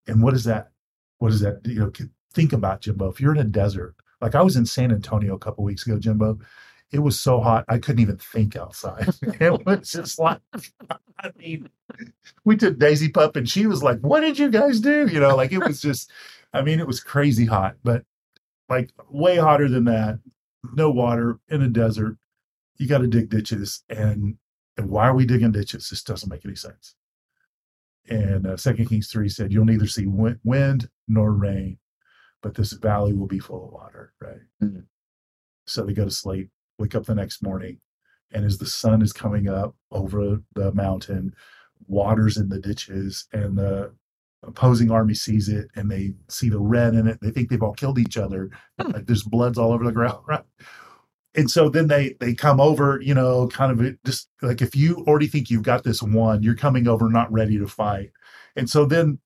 And 0.06 0.22
what 0.22 0.34
is 0.34 0.44
that 0.44 0.70
what 1.18 1.32
is 1.32 1.40
that 1.40 1.60
you 1.64 1.80
know 1.80 1.92
think 2.32 2.52
about 2.52 2.80
jimbo. 2.80 3.10
If 3.10 3.20
you're 3.20 3.34
in 3.34 3.40
a 3.40 3.44
desert 3.44 3.96
like 4.20 4.34
i 4.34 4.42
was 4.42 4.56
in 4.56 4.66
san 4.66 4.92
antonio 4.92 5.34
a 5.34 5.38
couple 5.38 5.64
weeks 5.64 5.86
ago 5.86 5.98
jimbo 5.98 6.38
it 6.92 6.98
was 6.98 7.18
so 7.18 7.40
hot 7.40 7.64
I 7.68 7.78
couldn't 7.78 8.00
even 8.00 8.16
think 8.16 8.56
outside. 8.56 9.08
it 9.22 9.64
was 9.64 9.90
just 9.90 10.18
like 10.18 10.40
I 11.18 11.30
mean, 11.36 11.68
we 12.44 12.56
took 12.56 12.78
Daisy 12.78 13.08
Pup 13.08 13.36
and 13.36 13.48
she 13.48 13.66
was 13.66 13.82
like, 13.82 14.00
What 14.00 14.20
did 14.20 14.38
you 14.38 14.50
guys 14.50 14.80
do? 14.80 15.06
You 15.06 15.20
know, 15.20 15.36
like 15.36 15.52
it 15.52 15.64
was 15.64 15.80
just 15.82 16.10
I 16.52 16.62
mean, 16.62 16.80
it 16.80 16.86
was 16.86 17.00
crazy 17.00 17.46
hot, 17.46 17.76
but 17.84 18.04
like 18.68 18.90
way 19.08 19.36
hotter 19.36 19.68
than 19.68 19.84
that. 19.84 20.18
No 20.74 20.90
water 20.90 21.38
in 21.48 21.62
a 21.62 21.68
desert. 21.68 22.16
You 22.76 22.86
got 22.86 22.98
to 22.98 23.06
dig 23.06 23.28
ditches. 23.28 23.82
And 23.88 24.36
and 24.76 24.88
why 24.88 25.06
are 25.06 25.14
we 25.14 25.26
digging 25.26 25.52
ditches? 25.52 25.88
This 25.88 26.02
doesn't 26.02 26.30
make 26.30 26.44
any 26.44 26.56
sense. 26.56 26.94
And 28.08 28.46
uh, 28.46 28.56
Second 28.56 28.86
Kings 28.86 29.08
3 29.08 29.28
said, 29.28 29.52
You'll 29.52 29.66
neither 29.66 29.86
see 29.86 30.06
wind 30.06 30.88
nor 31.06 31.32
rain, 31.32 31.78
but 32.42 32.54
this 32.54 32.72
valley 32.72 33.12
will 33.12 33.26
be 33.26 33.38
full 33.38 33.66
of 33.66 33.72
water, 33.72 34.12
right? 34.20 34.40
Mhm. 34.62 34.84
So 35.66 35.84
they 35.84 35.92
go 35.92 36.04
to 36.04 36.10
sleep 36.10 36.50
wake 36.78 36.94
up 36.94 37.04
the 37.04 37.14
next 37.14 37.42
morning 37.42 37.78
and 38.32 38.44
as 38.44 38.58
the 38.58 38.66
sun 38.66 39.02
is 39.02 39.12
coming 39.12 39.48
up 39.48 39.74
over 39.90 40.38
the 40.54 40.72
mountain 40.72 41.34
water's 41.86 42.36
in 42.36 42.48
the 42.48 42.58
ditches 42.58 43.26
and 43.32 43.58
the 43.58 43.92
opposing 44.42 44.90
army 44.90 45.12
sees 45.12 45.48
it 45.48 45.68
and 45.76 45.90
they 45.90 46.14
see 46.28 46.48
the 46.48 46.58
red 46.58 46.94
in 46.94 47.06
it. 47.06 47.18
They 47.20 47.30
think 47.30 47.50
they've 47.50 47.62
all 47.62 47.74
killed 47.74 47.98
each 47.98 48.16
other. 48.16 48.50
Like 48.78 49.06
there's 49.06 49.22
bloods 49.22 49.58
all 49.58 49.72
over 49.72 49.84
the 49.84 49.92
ground 50.00 50.22
right? 50.26 50.44
And 51.34 51.50
so 51.50 51.68
then 51.68 51.86
they 51.86 52.16
they 52.20 52.34
come 52.34 52.60
over 52.60 53.00
you 53.02 53.14
know 53.14 53.48
kind 53.48 53.78
of 53.78 53.96
just 54.04 54.28
like 54.42 54.62
if 54.62 54.74
you 54.74 55.04
already 55.06 55.26
think 55.26 55.50
you've 55.50 55.62
got 55.62 55.84
this 55.84 56.02
one 56.02 56.42
you're 56.42 56.56
coming 56.56 56.88
over 56.88 57.08
not 57.08 57.30
ready 57.32 57.58
to 57.58 57.66
fight. 57.68 58.10
And 58.56 58.68
so 58.68 58.86
then 58.86 59.18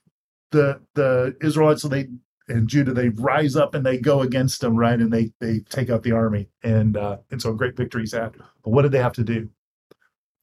the 0.50 0.80
the 0.94 1.36
israelites 1.42 1.82
so 1.82 1.88
they 1.88 2.08
and 2.48 2.68
Judah, 2.68 2.92
they 2.92 3.08
rise 3.08 3.56
up 3.56 3.74
and 3.74 3.84
they 3.86 3.98
go 3.98 4.20
against 4.20 4.60
them, 4.60 4.76
right? 4.76 4.98
And 5.00 5.12
they 5.12 5.32
they 5.40 5.60
take 5.60 5.90
out 5.90 6.02
the 6.02 6.12
army, 6.12 6.48
and 6.62 6.96
uh, 6.96 7.18
and 7.30 7.40
so 7.40 7.50
a 7.50 7.54
great 7.56 7.76
victory's 7.76 8.12
had. 8.12 8.34
But 8.62 8.70
what 8.70 8.82
did 8.82 8.92
they 8.92 8.98
have 9.00 9.14
to 9.14 9.24
do? 9.24 9.48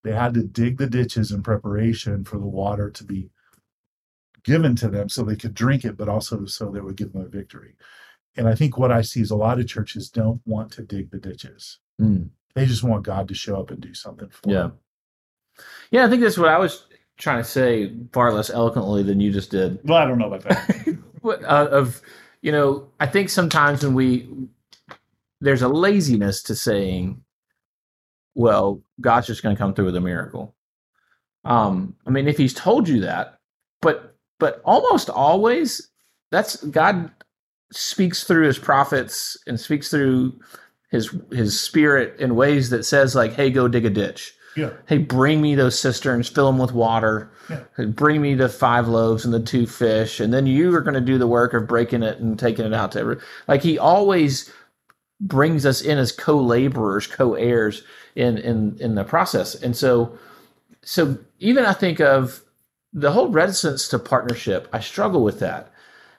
They 0.03 0.11
had 0.13 0.33
to 0.33 0.43
dig 0.43 0.77
the 0.77 0.87
ditches 0.87 1.31
in 1.31 1.43
preparation 1.43 2.23
for 2.25 2.37
the 2.39 2.47
water 2.47 2.89
to 2.89 3.03
be 3.03 3.29
given 4.43 4.75
to 4.77 4.87
them, 4.89 5.09
so 5.09 5.23
they 5.23 5.35
could 5.35 5.53
drink 5.53 5.85
it, 5.85 5.95
but 5.97 6.09
also 6.09 6.45
so 6.45 6.71
they 6.71 6.81
would 6.81 6.95
give 6.97 7.13
them 7.13 7.21
a 7.21 7.27
victory. 7.29 7.75
And 8.35 8.47
I 8.47 8.55
think 8.55 8.77
what 8.77 8.91
I 8.91 9.01
see 9.03 9.21
is 9.21 9.29
a 9.29 9.35
lot 9.35 9.59
of 9.59 9.67
churches 9.67 10.09
don't 10.09 10.41
want 10.45 10.71
to 10.73 10.81
dig 10.83 11.11
the 11.11 11.19
ditches; 11.19 11.79
Mm. 12.01 12.29
they 12.55 12.65
just 12.65 12.83
want 12.83 13.03
God 13.03 13.27
to 13.27 13.35
show 13.35 13.59
up 13.59 13.69
and 13.69 13.79
do 13.79 13.93
something 13.93 14.29
for 14.29 14.41
them. 14.41 14.51
Yeah. 14.51 14.61
them. 14.61 14.73
Yeah, 15.91 16.05
I 16.05 16.09
think 16.09 16.23
that's 16.23 16.37
what 16.37 16.49
I 16.49 16.57
was 16.57 16.87
trying 17.19 17.43
to 17.43 17.47
say 17.47 17.93
far 18.11 18.33
less 18.33 18.49
eloquently 18.49 19.03
than 19.03 19.19
you 19.19 19.31
just 19.31 19.51
did. 19.51 19.77
Well, 19.83 19.99
I 19.99 20.05
don't 20.05 20.17
know 20.17 20.33
about 20.33 20.43
that. 20.49 20.97
Uh, 21.23 21.67
of 21.71 22.01
you 22.41 22.51
know, 22.51 22.88
I 22.99 23.07
think 23.07 23.29
sometimes 23.29 23.84
when 23.84 23.93
we 23.93 24.29
there's 25.39 25.62
a 25.62 25.67
laziness 25.67 26.43
to 26.43 26.55
saying, 26.55 27.23
"Well, 28.36 28.81
God's 28.99 29.27
just 29.27 29.43
going 29.43 29.55
to 29.55 29.60
come 29.60 29.73
through 29.73 29.86
with 29.86 29.95
a 29.95 30.01
miracle." 30.01 30.55
Um, 31.43 31.95
I 32.05 32.10
mean, 32.12 32.27
if 32.27 32.38
He's 32.38 32.53
told 32.53 32.88
you 32.88 33.01
that, 33.01 33.39
but 33.81 34.15
but 34.39 34.62
almost 34.65 35.10
always, 35.10 35.89
that's 36.31 36.57
God 36.65 37.12
speaks 37.71 38.23
through 38.23 38.47
His 38.47 38.60
prophets 38.60 39.38
and 39.47 39.60
speaks 39.60 39.89
through 39.89 40.39
His 40.89 41.15
His 41.31 41.60
Spirit 41.60 42.19
in 42.19 42.36
ways 42.36 42.69
that 42.71 42.86
says 42.86 43.15
like, 43.15 43.34
"Hey, 43.34 43.49
go 43.49 43.67
dig 43.67 43.86
a 43.86 43.89
ditch." 43.89 44.34
Yeah. 44.55 44.71
Hey, 44.87 44.97
bring 44.97 45.41
me 45.41 45.55
those 45.55 45.79
cisterns, 45.79 46.27
fill 46.27 46.47
them 46.47 46.59
with 46.59 46.73
water. 46.73 47.31
Yeah. 47.49 47.85
Bring 47.85 48.21
me 48.21 48.33
the 48.33 48.49
five 48.49 48.87
loaves 48.87 49.23
and 49.25 49.33
the 49.33 49.39
two 49.39 49.65
fish, 49.65 50.19
and 50.19 50.33
then 50.33 50.45
you 50.45 50.73
are 50.75 50.81
going 50.81 50.93
to 50.93 51.01
do 51.01 51.17
the 51.17 51.27
work 51.27 51.53
of 51.53 51.67
breaking 51.67 52.03
it 52.03 52.19
and 52.19 52.37
taking 52.37 52.65
it 52.65 52.73
out 52.73 52.91
to 52.93 52.99
every. 52.99 53.17
Like 53.47 53.61
he 53.61 53.77
always 53.77 54.51
brings 55.19 55.65
us 55.65 55.81
in 55.81 55.97
as 55.97 56.11
co-laborers, 56.11 57.07
co-heirs 57.07 57.83
in 58.15 58.37
in 58.37 58.77
in 58.79 58.95
the 58.95 59.03
process, 59.03 59.55
and 59.55 59.75
so 59.75 60.17
so 60.83 61.17
even 61.39 61.65
I 61.65 61.73
think 61.73 61.99
of 61.99 62.41
the 62.93 63.11
whole 63.11 63.29
reticence 63.29 63.87
to 63.89 63.99
partnership. 63.99 64.67
I 64.73 64.79
struggle 64.81 65.23
with 65.23 65.39
that 65.39 65.71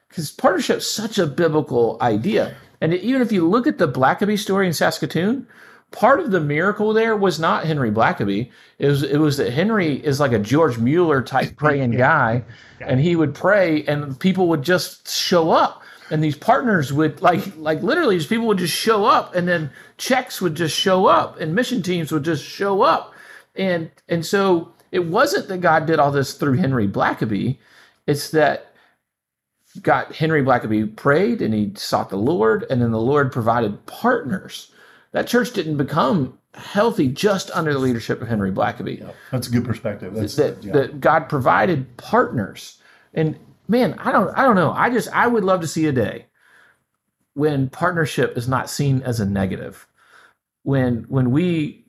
because 0.09 0.31
partnership's 0.31 0.91
such 0.91 1.19
a 1.19 1.27
biblical 1.27 1.99
idea, 2.01 2.55
and 2.81 2.95
even 2.95 3.21
if 3.21 3.31
you 3.31 3.49
look 3.49 3.67
at 3.67 3.79
the 3.79 3.89
Blackaby 3.89 4.39
story 4.39 4.67
in 4.67 4.73
Saskatoon, 4.73 5.47
part 5.93 6.19
of 6.21 6.31
the 6.31 6.41
miracle 6.41 6.93
there 6.93 7.17
was 7.17 7.39
not 7.39 7.67
Henry 7.67 7.91
Blackaby. 7.91 8.51
It 8.79 8.89
was 8.89 9.03
it 9.03 9.19
was 9.19 9.37
that 9.37 9.53
Henry 9.53 10.05
is 10.05 10.19
like 10.19 10.33
a 10.33 10.39
George 10.39 10.79
Mueller 10.79 11.23
type 11.23 11.57
praying 11.57 11.93
guy, 11.93 12.45
and 12.81 13.01
he 13.01 13.15
would 13.15 13.35
pray, 13.35 13.85
and 13.85 14.19
people 14.19 14.49
would 14.49 14.63
just 14.63 15.09
show 15.09 15.51
up, 15.51 15.83
and 16.11 16.25
these 16.25 16.37
partners 16.37 16.93
would 16.93 17.21
like 17.21 17.57
like 17.57 17.83
literally 17.83 18.17
these 18.17 18.27
people 18.27 18.47
would 18.49 18.59
just 18.59 18.75
show 18.75 19.05
up, 19.05 19.35
and 19.35 19.47
then 19.47 19.71
checks 19.99 20.41
would 20.41 20.55
just 20.55 20.77
show 20.77 21.07
up, 21.07 21.39
and 21.41 21.55
mission 21.55 21.83
teams 21.83 22.11
would 22.11 22.25
just 22.25 22.45
show 22.45 22.83
up, 22.83 23.15
and 23.55 23.91
and 24.09 24.27
so 24.27 24.73
it 24.91 25.07
wasn't 25.07 25.49
that 25.49 25.59
God 25.61 25.87
did 25.87 25.99
all 25.99 26.11
this 26.11 26.35
through 26.35 26.55
Henry 26.55 26.89
Blackaby, 26.89 27.59
it's 28.07 28.31
that 28.31 28.75
God 29.81 30.13
Henry 30.15 30.43
Blackaby 30.43 30.97
prayed 30.97 31.41
and 31.41 31.55
he 31.55 31.73
sought 31.77 32.11
the 32.11 32.17
Lord, 32.17 32.67
and 32.69 32.83
then 32.83 32.91
the 32.91 33.01
Lord 33.01 33.33
provided 33.33 33.87
partners 33.87 34.71
that 35.13 35.27
church 35.27 35.53
didn't 35.53 35.77
become 35.77 36.39
healthy 36.55 37.09
just 37.09 37.51
under 37.53 37.73
the 37.73 37.79
leadership 37.79 38.21
of 38.21 38.29
Henry 38.29 38.51
Blackaby. 38.51 39.01
Yeah, 39.01 39.13
that's 39.31 39.49
a 39.49 39.51
good 39.51 39.65
perspective. 39.65 40.15
That's, 40.15 40.37
That, 40.37 40.63
yeah. 40.63 40.73
that 40.73 41.01
God 41.01 41.29
provided 41.29 41.97
partners. 41.97 42.79
And 43.15 43.39
man, 43.69 43.95
I 43.99 44.13
don't 44.13 44.37
I 44.37 44.43
don't 44.43 44.57
know. 44.57 44.73
I 44.73 44.91
just 44.91 45.09
I 45.15 45.27
would 45.27 45.45
love 45.45 45.61
to 45.61 45.67
see 45.67 45.87
a 45.87 45.93
day 45.93 46.27
when 47.35 47.69
partnership 47.69 48.37
is 48.37 48.49
not 48.49 48.69
seen 48.69 49.03
as 49.03 49.21
a 49.21 49.27
negative. 49.27 49.87
When 50.65 51.05
when 51.09 51.31
we 51.31 51.85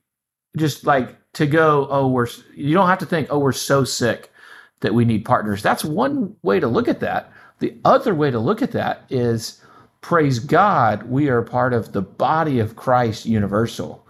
just 0.57 0.85
like 0.85 1.17
to 1.33 1.45
go, 1.45 1.87
oh, 1.89 2.07
we're 2.07 2.27
you 2.55 2.73
don't 2.73 2.87
have 2.87 2.99
to 2.99 3.05
think, 3.05 3.27
oh, 3.29 3.39
we're 3.39 3.51
so 3.51 3.83
sick 3.83 4.31
that 4.81 4.93
we 4.93 5.05
need 5.05 5.25
partners. 5.25 5.61
That's 5.61 5.83
one 5.85 6.35
way 6.43 6.59
to 6.59 6.67
look 6.67 6.87
at 6.87 6.99
that. 6.99 7.31
The 7.59 7.75
other 7.85 8.13
way 8.13 8.31
to 8.31 8.39
look 8.39 8.61
at 8.61 8.71
that 8.71 9.05
is 9.09 9.61
praise 10.03 10.37
God, 10.37 11.03
we 11.03 11.29
are 11.29 11.41
part 11.41 11.73
of 11.73 11.93
the 11.93 12.01
body 12.01 12.59
of 12.59 12.75
Christ 12.75 13.25
universal. 13.25 14.05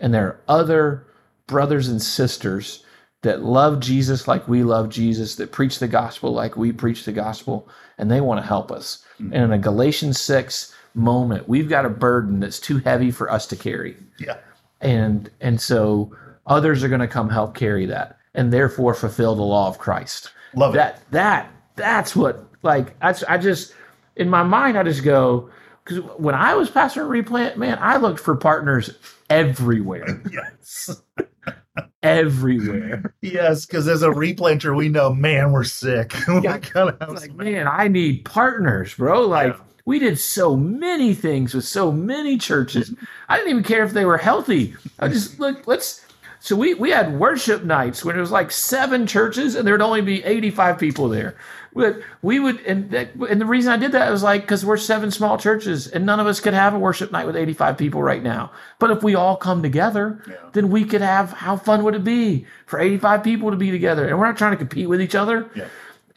And 0.00 0.12
there 0.12 0.26
are 0.26 0.40
other 0.48 1.06
brothers 1.46 1.88
and 1.88 2.02
sisters 2.02 2.84
that 3.22 3.42
love 3.42 3.80
Jesus 3.80 4.28
like 4.28 4.46
we 4.46 4.62
love 4.62 4.90
Jesus, 4.90 5.36
that 5.36 5.52
preach 5.52 5.78
the 5.78 5.88
gospel 5.88 6.32
like 6.32 6.56
we 6.56 6.72
preach 6.72 7.04
the 7.04 7.12
gospel, 7.12 7.68
and 7.96 8.10
they 8.10 8.20
want 8.20 8.40
to 8.40 8.46
help 8.46 8.70
us. 8.70 9.04
Mm-hmm. 9.20 9.32
And 9.32 9.44
in 9.44 9.52
a 9.52 9.58
Galatians 9.58 10.20
6 10.20 10.74
moment, 10.94 11.48
we've 11.48 11.68
got 11.68 11.86
a 11.86 11.90
burden 11.90 12.40
that's 12.40 12.60
too 12.60 12.78
heavy 12.78 13.10
for 13.10 13.30
us 13.30 13.46
to 13.46 13.56
carry. 13.56 13.96
yeah. 14.18 14.38
And 14.82 15.30
and 15.40 15.58
so 15.58 16.14
others 16.46 16.84
are 16.84 16.88
going 16.88 17.00
to 17.00 17.08
come 17.08 17.30
help 17.30 17.54
carry 17.54 17.86
that 17.86 18.18
and 18.34 18.52
therefore 18.52 18.92
fulfill 18.92 19.34
the 19.34 19.42
law 19.42 19.68
of 19.68 19.78
Christ 19.78 20.32
Love 20.54 20.74
it. 20.74 20.76
that 20.76 21.00
that 21.12 21.50
that's 21.76 22.14
what 22.14 22.44
like 22.62 22.98
that's 23.00 23.22
I 23.24 23.38
just 23.38 23.72
in 24.16 24.28
my 24.30 24.42
mind 24.42 24.78
I 24.78 24.82
just 24.82 25.04
go 25.04 25.50
because 25.84 26.02
when 26.18 26.34
I 26.34 26.54
was 26.54 26.68
pastor 26.70 27.02
at 27.02 27.08
replant, 27.08 27.58
man, 27.58 27.78
I 27.80 27.96
looked 27.98 28.18
for 28.20 28.34
partners 28.36 28.90
everywhere, 29.30 30.20
Yes. 30.32 31.00
everywhere. 32.02 33.14
Yes, 33.22 33.66
because 33.66 33.86
as 33.88 34.02
a 34.02 34.08
replanter, 34.08 34.76
we 34.76 34.88
know, 34.88 35.12
man, 35.12 35.52
we're 35.52 35.64
sick. 35.64 36.14
we 36.28 36.40
Yeah. 36.40 36.58
gotta 36.58 36.96
have 37.00 37.14
like, 37.14 37.34
man, 37.34 37.68
I 37.68 37.88
need 37.88 38.24
partners, 38.24 38.94
bro. 38.94 39.22
Like 39.26 39.54
Yeah. 39.54 39.60
we 39.84 39.98
did 39.98 40.18
so 40.18 40.56
many 40.56 41.14
things 41.14 41.54
with 41.54 41.64
so 41.64 41.92
many 41.92 42.38
churches. 42.38 42.94
I 43.28 43.36
didn't 43.36 43.50
even 43.50 43.62
care 43.62 43.84
if 43.84 43.92
they 43.92 44.04
were 44.04 44.18
healthy. 44.18 44.74
I 44.98 45.08
just 45.08 45.38
look, 45.38 45.66
let's. 45.66 46.02
So 46.40 46.54
we 46.54 46.74
we 46.74 46.90
had 46.90 47.18
worship 47.18 47.64
nights 47.64 48.04
when 48.04 48.16
it 48.16 48.20
was 48.20 48.30
like 48.30 48.52
seven 48.52 49.06
churches 49.06 49.54
and 49.56 49.66
there'd 49.66 49.82
only 49.82 50.02
be 50.02 50.22
eighty 50.24 50.50
five 50.50 50.78
people 50.78 51.08
there. 51.08 51.36
But 51.76 52.00
we 52.22 52.40
would, 52.40 52.60
and 52.60 52.90
that, 52.90 53.14
and 53.14 53.40
the 53.40 53.44
reason 53.46 53.72
I 53.72 53.76
did 53.76 53.92
that 53.92 54.10
was 54.10 54.22
like 54.22 54.40
because 54.42 54.64
we're 54.64 54.78
seven 54.78 55.10
small 55.10 55.36
churches 55.36 55.86
and 55.88 56.06
none 56.06 56.18
of 56.20 56.26
us 56.26 56.40
could 56.40 56.54
have 56.54 56.72
a 56.74 56.78
worship 56.78 57.12
night 57.12 57.26
with 57.26 57.36
eighty 57.36 57.52
five 57.52 57.76
people 57.76 58.02
right 58.02 58.22
now. 58.22 58.50
But 58.78 58.90
if 58.90 59.02
we 59.02 59.14
all 59.14 59.36
come 59.36 59.62
together, 59.62 60.22
Yeah. 60.28 60.36
then 60.52 60.70
we 60.70 60.84
could 60.84 61.02
have. 61.02 61.32
How 61.32 61.56
fun 61.56 61.84
would 61.84 61.94
it 61.94 62.02
be 62.04 62.46
for 62.66 62.80
eighty 62.80 62.96
five 62.96 63.22
people 63.22 63.50
to 63.50 63.56
be 63.56 63.70
together? 63.70 64.08
And 64.08 64.18
we're 64.18 64.26
not 64.26 64.38
trying 64.38 64.52
to 64.52 64.56
compete 64.56 64.88
with 64.88 65.00
each 65.02 65.14
other 65.14 65.50
Yeah. 65.54 65.66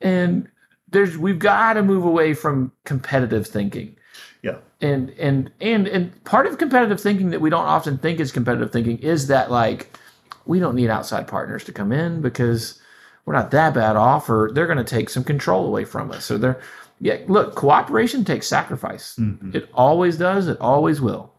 and 0.02 0.48
there's 0.92 1.18
we've 1.18 1.40
got 1.40 1.74
to 1.74 1.84
move 1.84 2.04
away 2.06 2.34
from 2.34 2.72
competitive 2.86 3.46
thinking 3.46 3.96
Yeah. 4.42 4.58
and 4.82 5.10
and 5.20 5.52
and 5.62 5.88
and 5.88 6.24
part 6.24 6.48
of 6.48 6.58
competitive 6.58 7.00
thinking 7.02 7.30
that 7.32 7.42
we 7.42 7.50
don't 7.50 7.66
often 7.66 7.98
think 7.98 8.20
is 8.20 8.32
competitive 8.32 8.72
thinking 8.72 8.98
is 9.00 9.28
that 9.28 9.52
like 9.52 9.92
we 10.46 10.58
don't 10.60 10.74
need 10.76 10.90
outside 10.90 11.28
partners 11.28 11.64
to 11.66 11.72
come 11.72 11.92
in 11.92 12.22
because 12.22 12.79
we're 13.30 13.36
not 13.36 13.52
that 13.52 13.76
bad 13.76 13.96
off 13.96 14.28
or 14.28 14.50
they're 14.56 14.66
going 14.66 14.80
to 14.80 14.84
take 14.84 15.08
some 15.08 15.24
control 15.24 15.68
away 15.68 15.86
from 15.86 16.10
us 16.12 16.26
so 16.26 16.36
they're 16.36 16.60
yeah 17.00 17.18
look 17.28 17.54
cooperation 17.54 18.26
takes 18.26 18.48
sacrifice 18.48 19.16
Mhm. 19.20 19.54
it 19.54 19.70
always 19.76 20.18
does 20.18 20.48
it 20.48 20.60
always 20.60 21.00
will 21.00 21.32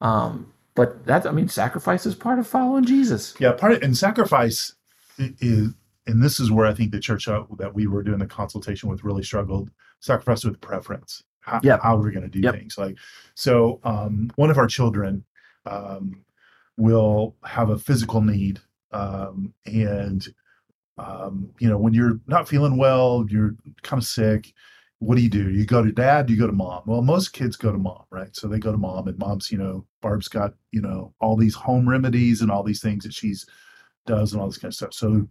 um 0.00 0.50
but 0.74 1.04
that 1.04 1.26
i 1.26 1.30
mean 1.30 1.48
sacrifice 1.48 2.06
is 2.06 2.14
part 2.14 2.38
of 2.38 2.46
following 2.46 2.86
jesus 2.86 3.34
Yeah, 3.38 3.52
part 3.52 3.72
of, 3.72 3.82
and 3.82 3.94
sacrifice 3.94 4.74
is, 5.18 5.74
and 6.06 6.22
this 6.24 6.40
is 6.40 6.50
where 6.50 6.66
I 6.66 6.72
think 6.72 6.90
the 6.92 6.98
church 6.98 7.28
uh, 7.28 7.42
that 7.58 7.74
we 7.74 7.86
were 7.86 8.02
doing 8.02 8.18
the 8.18 8.26
consultation 8.26 8.88
with 8.88 9.04
really 9.04 9.22
struggled. 9.22 9.70
Sacrifice 10.00 10.42
with 10.44 10.60
preference. 10.60 11.22
How, 11.40 11.60
Yep. 11.62 11.80
how 11.82 11.96
are 11.96 12.02
we 12.02 12.10
going 12.10 12.24
to 12.24 12.28
do 12.28 12.40
Yep. 12.40 12.54
things? 12.54 12.76
Like, 12.78 12.96
so 13.34 13.78
um, 13.84 14.30
one 14.36 14.50
of 14.50 14.58
our 14.58 14.66
children 14.66 15.22
um, 15.66 16.24
will 16.76 17.36
have 17.44 17.70
a 17.70 17.78
physical 17.78 18.20
need, 18.20 18.58
um, 18.90 19.52
and 19.66 20.26
um, 21.04 21.50
you 21.58 21.68
know, 21.68 21.78
when 21.78 21.94
you're 21.94 22.20
not 22.26 22.48
feeling 22.48 22.76
well, 22.76 23.26
you're 23.28 23.54
kind 23.82 24.00
of 24.02 24.06
sick. 24.06 24.52
What 24.98 25.16
do 25.16 25.22
you 25.22 25.28
do? 25.28 25.50
You 25.50 25.66
go 25.66 25.82
to 25.82 25.90
dad, 25.90 26.30
you 26.30 26.38
go 26.38 26.46
to 26.46 26.52
mom. 26.52 26.82
Well, 26.86 27.02
most 27.02 27.32
kids 27.32 27.56
go 27.56 27.72
to 27.72 27.78
mom, 27.78 28.04
right? 28.10 28.34
So 28.36 28.46
they 28.46 28.60
go 28.60 28.70
to 28.70 28.78
mom, 28.78 29.08
and 29.08 29.18
mom's, 29.18 29.50
you 29.50 29.58
know, 29.58 29.84
Barb's 30.00 30.28
got, 30.28 30.54
you 30.70 30.80
know, 30.80 31.12
all 31.20 31.36
these 31.36 31.56
home 31.56 31.88
remedies 31.88 32.40
and 32.40 32.50
all 32.50 32.62
these 32.62 32.80
things 32.80 33.02
that 33.04 33.12
she's 33.12 33.44
does 34.06 34.32
and 34.32 34.40
all 34.40 34.48
this 34.48 34.58
kind 34.58 34.70
of 34.70 34.76
stuff. 34.76 34.94
So 34.94 35.26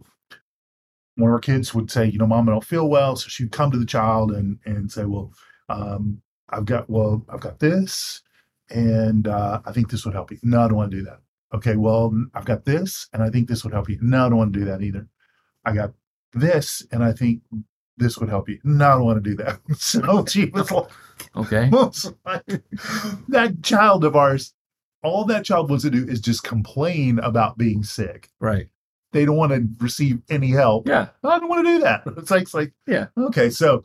one 1.16 1.30
of 1.30 1.34
our 1.34 1.40
kids 1.40 1.74
would 1.74 1.90
say, 1.90 2.06
you 2.06 2.18
know, 2.18 2.26
mom, 2.26 2.48
I 2.48 2.52
don't 2.52 2.64
feel 2.64 2.88
well. 2.88 3.16
So 3.16 3.28
she'd 3.28 3.52
come 3.52 3.70
to 3.70 3.78
the 3.78 3.86
child 3.86 4.32
and 4.32 4.58
and 4.66 4.90
say, 4.92 5.04
well, 5.06 5.32
um, 5.70 6.20
I've 6.50 6.66
got, 6.66 6.90
well, 6.90 7.24
I've 7.30 7.40
got 7.40 7.58
this, 7.58 8.20
and 8.70 9.26
uh, 9.26 9.60
I 9.64 9.72
think 9.72 9.90
this 9.90 10.04
would 10.04 10.14
help 10.14 10.30
you. 10.30 10.38
No, 10.42 10.64
I 10.64 10.68
don't 10.68 10.76
want 10.76 10.90
to 10.90 10.98
do 10.98 11.04
that. 11.04 11.20
Okay, 11.54 11.76
well, 11.76 12.12
I've 12.34 12.44
got 12.44 12.64
this, 12.64 13.08
and 13.12 13.22
I 13.22 13.30
think 13.30 13.48
this 13.48 13.64
would 13.64 13.72
help 13.72 13.88
you. 13.88 13.98
No, 14.02 14.26
I 14.26 14.28
don't 14.28 14.38
want 14.38 14.52
to 14.52 14.58
do 14.58 14.64
that 14.66 14.82
either. 14.82 15.06
I 15.64 15.72
got 15.72 15.92
this, 16.32 16.84
and 16.90 17.04
I 17.04 17.12
think 17.12 17.42
this 17.96 18.18
would 18.18 18.28
help 18.28 18.48
you. 18.48 18.58
No, 18.64 18.86
I 18.86 18.90
don't 18.94 19.04
want 19.04 19.22
to 19.24 19.30
do 19.30 19.36
that. 19.36 19.60
So 19.76 20.24
she 20.26 20.46
was 20.46 20.70
like, 20.70 20.88
okay 21.36 21.68
was 21.72 22.12
like, 22.24 22.62
that 23.28 23.58
child 23.62 24.04
of 24.04 24.16
ours, 24.16 24.54
all 25.02 25.24
that 25.26 25.44
child 25.44 25.68
wants 25.70 25.84
to 25.84 25.90
do 25.90 26.06
is 26.08 26.20
just 26.20 26.42
complain 26.42 27.18
about 27.18 27.58
being 27.58 27.82
sick. 27.82 28.28
right 28.40 28.68
They 29.12 29.24
don't 29.24 29.36
want 29.36 29.52
to 29.52 29.68
receive 29.84 30.20
any 30.30 30.50
help. 30.50 30.88
yeah 30.88 31.08
I 31.22 31.38
don't 31.38 31.48
want 31.48 31.66
to 31.66 31.72
do 31.74 31.78
that. 31.84 32.02
It's 32.16 32.30
like, 32.30 32.42
it's 32.42 32.54
like, 32.54 32.72
Yeah. 32.86 33.06
okay. 33.16 33.50
So, 33.50 33.84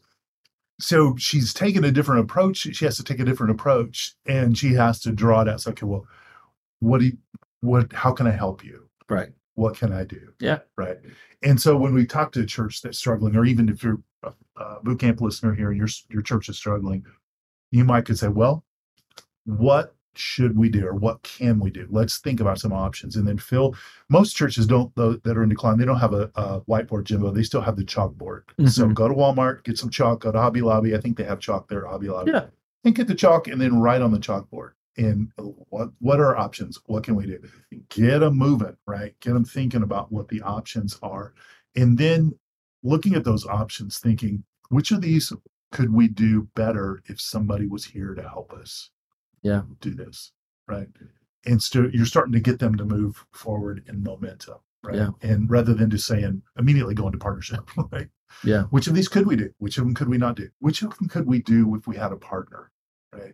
so 0.79 1.15
she's 1.17 1.53
taking 1.53 1.83
a 1.83 1.91
different 1.91 2.21
approach. 2.21 2.57
She 2.75 2.85
has 2.85 2.97
to 2.97 3.03
take 3.03 3.19
a 3.19 3.25
different 3.25 3.51
approach 3.51 4.13
and 4.25 4.57
she 4.57 4.73
has 4.75 4.99
to 5.01 5.11
draw 5.11 5.41
it 5.41 5.49
out. 5.49 5.61
So, 5.61 5.71
okay, 5.71 5.85
well, 5.85 6.05
what 6.79 6.99
do 6.99 7.07
you, 7.07 7.17
what, 7.61 7.91
how 7.93 8.11
can 8.13 8.25
I 8.27 8.31
help 8.31 8.63
you? 8.63 8.87
right 9.09 9.29
What 9.57 9.75
can 9.75 9.91
I 9.91 10.03
do? 10.03 10.33
Yeah. 10.39 10.59
Right. 10.75 10.97
And 11.41 11.59
so 11.59 11.75
when 11.75 11.95
we 11.95 12.05
talk 12.05 12.31
to 12.33 12.41
a 12.41 12.45
church 12.45 12.83
that's 12.83 12.99
struggling, 12.99 13.35
or 13.35 13.43
even 13.43 13.69
if 13.69 13.83
you're 13.83 13.99
a, 14.23 14.31
boot 14.83 14.99
camp 14.99 15.19
listener 15.19 15.55
here 15.55 15.69
and 15.71 15.77
your, 15.77 15.87
your 16.11 16.21
church 16.21 16.47
is 16.47 16.57
struggling, 16.57 17.03
you 17.71 17.83
might 17.83 18.05
could 18.05 18.19
say, 18.19 18.27
well, 18.27 18.63
what 19.45 19.95
should 20.13 20.55
we 20.55 20.69
do 20.69 20.85
or 20.85 20.93
what 20.93 21.23
can 21.23 21.59
we 21.59 21.71
do? 21.71 21.87
Let's 21.89 22.19
think 22.19 22.39
about 22.39 22.59
some 22.59 22.71
options. 22.71 23.15
And 23.15 23.27
then 23.27 23.39
Phil, 23.39 23.75
most 24.09 24.35
churches 24.35 24.67
don't 24.67 24.93
though 24.95 25.13
that 25.13 25.35
are 25.37 25.41
in 25.43 25.49
decline, 25.49 25.79
they 25.79 25.85
don't 25.85 25.99
have 25.99 26.13
a, 26.13 26.29
a 26.35 26.61
whiteboard 26.61 27.05
Jimbo. 27.05 27.31
They 27.31 27.41
still 27.43 27.61
have 27.61 27.77
the 27.77 27.83
chalkboard. 27.83 28.43
So 28.69 28.85
Mhm. 28.85 28.93
go 28.93 29.07
to 29.07 29.13
Walmart, 29.15 29.63
get 29.63 29.79
some 29.79 29.89
chalk, 29.89 30.21
go 30.21 30.31
to 30.31 30.39
Hobby 30.39 30.61
Lobby. 30.61 30.95
I 30.95 30.99
think 30.99 31.17
they 31.17 31.23
have 31.23 31.39
chalk 31.39 31.67
there 31.67 31.87
Hobby 31.87 32.09
Lobby. 32.09 32.31
Yeah. 32.31 32.45
And 32.83 32.93
get 32.93 33.07
the 33.07 33.15
chalk 33.15 33.47
and 33.47 33.59
then 33.59 33.79
write 33.79 34.03
on 34.03 34.11
the 34.11 34.19
chalkboard. 34.19 34.71
And 34.97 35.31
what 35.37 35.89
what 35.99 36.19
are 36.19 36.27
our 36.27 36.37
options? 36.37 36.79
What 36.85 37.03
can 37.03 37.15
we 37.15 37.25
do? 37.25 37.39
Get 37.89 38.19
them 38.19 38.37
moving, 38.37 38.77
right? 38.85 39.13
Get 39.19 39.33
them 39.33 39.45
thinking 39.45 39.83
about 39.83 40.11
what 40.11 40.27
the 40.29 40.41
options 40.41 40.97
are. 41.03 41.33
And 41.75 41.97
then 41.97 42.33
looking 42.83 43.13
at 43.15 43.23
those 43.23 43.45
options, 43.45 43.99
thinking, 43.99 44.43
which 44.69 44.91
of 44.91 45.01
these 45.01 45.31
could 45.71 45.93
we 45.93 46.07
do 46.07 46.47
better 46.55 47.01
if 47.05 47.21
somebody 47.21 47.67
was 47.67 47.85
here 47.85 48.15
to 48.15 48.23
help 48.23 48.53
us? 48.53 48.89
Yeah. 49.43 49.63
Do 49.81 49.93
this, 49.93 50.31
right? 50.67 50.87
and 51.47 51.63
so 51.63 51.89
you're 51.93 52.05
starting 52.05 52.33
to 52.33 52.39
get 52.39 52.59
them 52.59 52.75
to 52.75 52.85
move 52.85 53.25
forward 53.31 53.83
in 53.87 54.03
momentum, 54.03 54.57
right? 54.83 54.95
Yeah. 54.95 55.09
And 55.21 55.49
rather 55.49 55.73
than 55.73 55.89
just 55.89 56.05
saying 56.05 56.41
immediately 56.59 56.93
go 56.93 57.07
into 57.07 57.17
partnership, 57.17 57.69
right? 57.91 58.09
Yeah. 58.43 58.63
Which 58.63 58.87
of 58.87 58.93
these 58.93 59.07
could 59.07 59.25
we 59.25 59.35
do? 59.35 59.51
Which 59.57 59.77
of 59.77 59.85
them 59.85 59.95
could 59.95 60.09
we 60.09 60.17
not 60.17 60.35
do? 60.35 60.49
Which 60.59 60.81
of 60.81 60.95
them 60.97 61.07
could 61.07 61.25
we 61.25 61.41
do 61.41 61.73
if 61.75 61.87
we 61.87 61.95
had 61.95 62.11
a 62.11 62.17
partner, 62.17 62.71
right? 63.13 63.33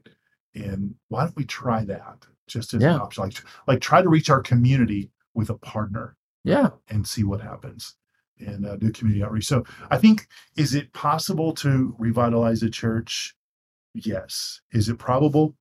And 0.56 0.96
why 1.10 1.24
don't 1.26 1.36
we 1.36 1.46
try 1.46 1.84
that 1.86 2.26
just 2.48 2.74
as 2.74 2.82
Yeah. 2.82 2.96
an 2.96 3.02
option? 3.02 3.24
Like, 3.24 3.44
like 3.68 3.82
try 3.82 4.02
to 4.02 4.10
reach 4.10 4.30
our 4.30 4.42
community 4.42 5.12
with 5.34 5.50
a 5.50 5.58
partner 5.58 6.16
Yeah. 6.44 6.70
and 6.90 7.08
see 7.08 7.24
what 7.24 7.42
happens 7.42 7.96
and 8.40 8.66
uh, 8.66 8.76
do 8.78 8.92
community 8.92 9.24
outreach. 9.24 9.48
So 9.48 9.64
I 9.90 9.98
think, 9.98 10.28
is 10.56 10.76
it 10.76 10.92
possible 10.94 11.54
to 11.56 11.96
revitalize 11.98 12.62
a 12.64 12.70
church? 12.70 13.36
Yes. 13.94 14.62
Is 14.72 14.90
it 14.90 14.98
probable? 14.98 15.56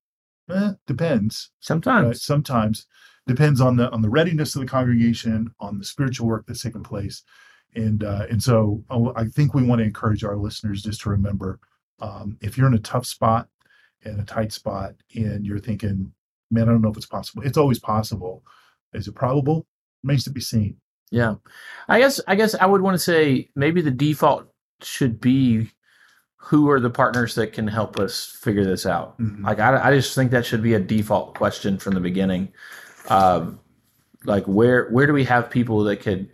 Eh, 0.49 0.73
depends. 0.87 1.51
Sometimes. 1.59 2.05
Right? 2.07 2.15
Sometimes 2.17 2.85
depends 3.27 3.61
on 3.61 3.77
the 3.77 3.89
on 3.91 4.01
the 4.01 4.09
readiness 4.09 4.55
of 4.55 4.61
the 4.61 4.67
congregation, 4.67 5.49
on 5.59 5.77
the 5.77 5.85
spiritual 5.85 6.27
work 6.27 6.45
that's 6.45 6.61
taking 6.61 6.83
place, 6.83 7.23
and 7.75 8.03
uh, 8.03 8.25
and 8.29 8.43
so 8.43 8.83
I 9.15 9.25
think 9.25 9.53
we 9.53 9.63
want 9.63 9.79
to 9.79 9.85
encourage 9.85 10.25
our 10.25 10.35
listeners 10.35 10.83
just 10.83 10.99
to 11.01 11.09
remember 11.09 11.59
um, 12.01 12.37
if 12.41 12.57
you're 12.57 12.67
in 12.67 12.73
a 12.73 12.79
tough 12.79 13.05
spot 13.05 13.47
and 14.05 14.19
a 14.19 14.25
tight 14.25 14.51
spot, 14.51 14.93
and 15.15 15.45
you're 15.45 15.59
thinking, 15.59 16.11
man, 16.51 16.63
I 16.63 16.71
don't 16.71 16.81
know 16.81 16.89
if 16.91 16.97
it's 16.97 17.05
possible. 17.05 17.43
It's 17.43 17.57
always 17.57 17.79
possible. 17.79 18.43
Is 18.93 19.07
it 19.07 19.15
probable? 19.15 19.65
Remains 20.03 20.23
to 20.25 20.29
be 20.29 20.41
seen. 20.41 20.77
Yeah. 21.11 21.35
I 21.87 21.99
guess 21.99 22.19
I 22.27 22.35
guess 22.35 22.55
I 22.55 22.65
would 22.65 22.81
want 22.81 22.95
to 22.95 22.99
say 22.99 23.49
maybe 23.55 23.81
the 23.81 23.91
default 23.91 24.47
should 24.81 25.21
be 25.21 25.69
who 26.37 26.69
are 26.69 26.79
the 26.79 26.89
partners 26.89 27.35
that 27.35 27.53
can 27.53 27.67
help 27.67 27.97
us 27.99 28.37
figure 28.41 28.65
this 28.65 28.85
out. 28.85 29.17
Mhm. 29.19 29.43
Like 29.43 29.59
I, 29.59 29.89
I 29.89 29.95
just 29.95 30.13
think 30.15 30.31
that 30.31 30.45
should 30.45 30.61
be 30.63 30.73
a 30.73 30.79
default 30.79 31.35
question 31.35 31.77
from 31.77 31.93
the 31.93 31.99
beginning. 32.01 32.49
Um, 33.09 33.59
like 34.25 34.43
where 34.45 34.89
where 34.89 35.05
do 35.07 35.13
we 35.13 35.23
have 35.25 35.49
people 35.49 35.83
that 35.83 35.97
could 35.97 36.29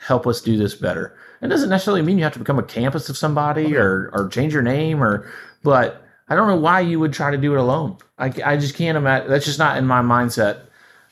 help 0.00 0.26
us 0.26 0.40
do 0.40 0.56
this 0.56 0.74
better? 0.74 1.16
It 1.42 1.48
doesn't 1.48 1.68
necessarily 1.68 2.02
mean 2.02 2.16
you 2.18 2.24
have 2.24 2.32
to 2.32 2.38
become 2.38 2.58
a 2.58 2.62
campus 2.62 3.08
of 3.08 3.16
somebody 3.16 3.76
or 3.76 4.10
or 4.14 4.28
change 4.28 4.52
your 4.52 4.62
name 4.62 5.02
or 5.02 5.30
but 5.62 6.05
I 6.28 6.34
don't 6.34 6.48
know 6.48 6.56
why 6.56 6.80
you 6.80 6.98
would 7.00 7.12
try 7.12 7.30
to 7.30 7.36
do 7.38 7.54
it 7.54 7.58
alone. 7.60 7.98
I, 8.18 8.32
I 8.44 8.56
just 8.56 8.74
can't 8.74 8.96
imagine. 8.96 9.28
That's 9.30 9.44
just 9.44 9.58
not 9.58 9.76
in 9.78 9.86
my 9.86 10.00
mindset. 10.02 10.62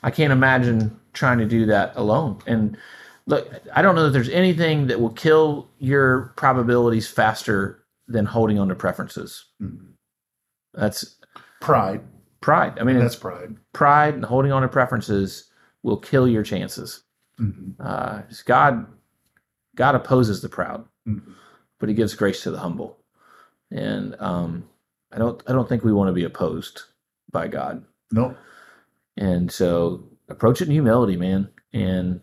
I 0.03 0.11
can't 0.11 0.33
imagine 0.33 0.98
trying 1.12 1.38
to 1.38 1.46
do 1.46 1.66
that 1.66 1.92
alone. 1.96 2.38
And 2.46 2.77
look, 3.27 3.48
I 3.72 3.81
don't 3.83 3.94
know 3.94 4.05
that 4.05 4.11
there's 4.11 4.29
anything 4.29 4.88
that 4.88 5.00
will 5.00 5.11
kill 5.11 5.68
your 5.79 6.33
probabilities 6.37 7.09
faster 7.09 7.85
than 8.09 8.27
holding 8.27 8.59
on 8.59 8.68
to 8.68 8.74
preferences. 8.74 9.44
Mhm. 9.62 9.92
That's 10.74 11.16
Pride. 11.61 12.03
pride. 12.40 12.79
I 12.79 12.85
mean, 12.85 12.98
That's 12.98 13.16
pride. 13.16 13.57
pride 13.72 14.14
and 14.14 14.24
holding 14.24 14.53
on 14.53 14.62
to 14.62 14.68
preferences 14.68 15.50
will 15.83 15.96
kill 15.96 16.27
your 16.29 16.42
chances. 16.42 17.03
Mhm. 17.40 17.74
Uh, 17.79 18.22
God, 18.44 18.87
God 19.77 19.94
opposes 19.94 20.42
the 20.42 20.48
proud, 20.48 20.85
Mhm. 21.09 21.35
but 21.79 21.88
He 21.88 21.94
gives 21.94 22.14
grace 22.14 22.42
to 22.42 22.50
the 22.50 22.59
humble. 22.59 22.98
And 23.70 24.16
um, 24.20 24.64
I 25.14 25.18
don't, 25.18 25.42
I 25.46 25.53
don't 25.53 25.68
think 25.68 25.85
we 25.85 25.92
want 25.92 26.09
to 26.09 26.12
be 26.12 26.24
opposed 26.24 26.83
by 27.31 27.48
God. 27.48 27.85
No. 28.11 28.37
And 29.16 29.50
so 29.50 30.05
approach 30.29 30.61
it 30.61 30.66
in 30.66 30.72
humility, 30.72 31.16
man, 31.16 31.48
and 31.72 32.20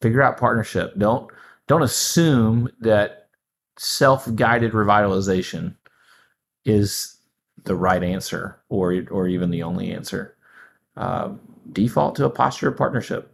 figure 0.00 0.22
out 0.22 0.38
partnership. 0.38 0.94
Don't 0.98 1.30
don't 1.66 1.82
assume 1.82 2.68
that 2.80 3.28
self-guided 3.78 4.72
revitalization 4.72 5.76
is 6.64 7.16
the 7.64 7.74
right 7.74 8.02
answer 8.02 8.60
or 8.68 9.04
or 9.10 9.28
even 9.28 9.50
the 9.50 9.62
only 9.62 9.92
answer. 9.92 10.36
Uh, 10.96 11.32
default 11.72 12.16
to 12.16 12.26
a 12.26 12.30
posture 12.30 12.68
of 12.68 12.76
partnership. 12.76 13.32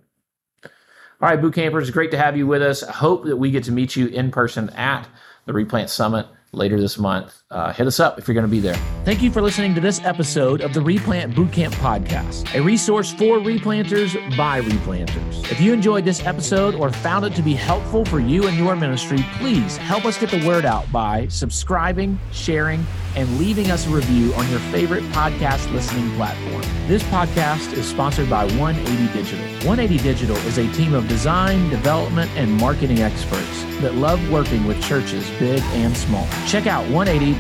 All 0.63 1.31
right, 1.31 1.41
boot 1.41 1.55
campers, 1.55 1.91
great 1.91 2.11
to 2.11 2.19
have 2.19 2.37
you 2.37 2.47
with 2.47 2.63
us. 2.63 2.83
I 2.83 2.93
hope 2.93 3.25
that 3.25 3.39
we 3.39 3.51
get 3.51 3.65
to 3.65 3.73
meet 3.73 3.97
you 3.97 4.09
in 4.09 4.31
person 4.31 4.69
at 4.71 5.09
the 5.47 5.55
Replant 5.55 5.89
Summit 5.89 6.27
later 6.53 6.79
this 6.79 6.99
month. 6.99 7.43
Uh, 7.49 7.73
hit 7.73 7.87
us 7.87 8.01
up 8.01 8.19
if 8.19 8.27
you're 8.27 8.35
going 8.35 8.45
to 8.45 8.51
be 8.51 8.59
there. 8.59 8.75
Thank 9.05 9.23
you 9.23 9.31
for 9.31 9.41
listening 9.41 9.73
to 9.77 9.81
this 9.81 10.01
episode 10.05 10.63
of 10.63 10.75
the 10.75 10.81
Replant 10.81 11.33
Bootcamp 11.33 11.73
Podcast, 11.75 12.53
a 12.59 12.61
resource 12.61 13.13
for 13.13 13.39
replanters 13.39 14.15
by 14.37 14.61
replanters. 14.63 15.49
If 15.53 15.61
you 15.61 15.73
enjoyed 15.73 16.05
this 16.05 16.25
episode 16.27 16.75
or 16.75 16.91
found 16.91 17.25
it 17.25 17.37
to 17.37 17.43
be 17.43 17.55
helpful 17.55 18.05
for 18.05 18.19
you 18.19 18.49
and 18.49 18.57
your 18.57 18.75
ministry, 18.75 19.25
please 19.39 19.77
help 19.77 20.05
us 20.07 20.19
get 20.19 20.31
the 20.31 20.45
word 20.45 20.65
out 20.65 20.91
by 20.91 21.29
subscribing, 21.29 22.19
sharing, 22.33 22.85
and 23.15 23.39
leaving 23.39 23.71
us 23.71 23.87
a 23.87 23.91
review 23.91 24.35
on 24.35 24.51
your 24.51 24.59
favorite 24.59 25.05
podcast 25.05 25.73
listening 25.73 26.11
platform. 26.17 26.63
This 26.89 27.03
podcast 27.05 27.73
is 27.75 27.89
sponsored 27.89 28.29
by 28.29 28.45
180 28.57 29.13
Digital. 29.13 29.45
180 29.67 30.03
Digital 30.03 30.37
is 30.39 30.59
a 30.59 30.71
team 30.73 30.95
of 30.95 31.07
design, 31.09 31.71
development, 31.71 32.31
and 32.37 32.53
marketing 32.53 33.01
experts 33.01 33.65
that 33.81 33.95
love 33.95 34.21
working 34.31 34.67
with 34.67 34.83
churches 34.83 35.29
big 35.39 35.63
and 35.75 35.97
small. 35.97 36.27
Check 36.47 36.67
out 36.67 36.87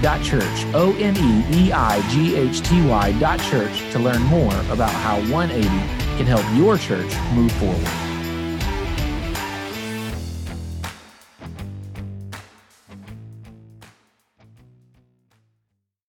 180.church, 0.02 0.74
O 0.74 0.94
N 0.98 1.16
E 1.16 1.66
E 1.68 1.72
I 1.72 2.08
G 2.08 2.36
H 2.36 2.60
T 2.62 2.86
Y 2.86 3.12
dot 3.18 3.40
church 3.40 3.80
to 3.92 3.98
learn 3.98 4.22
more 4.22 4.54
about 4.70 4.90
how 4.90 5.16
180 5.32 5.68
can 6.16 6.26
help 6.26 6.44
your 6.56 6.78
church 6.78 7.12
move 7.32 7.52
forward. 7.52 8.15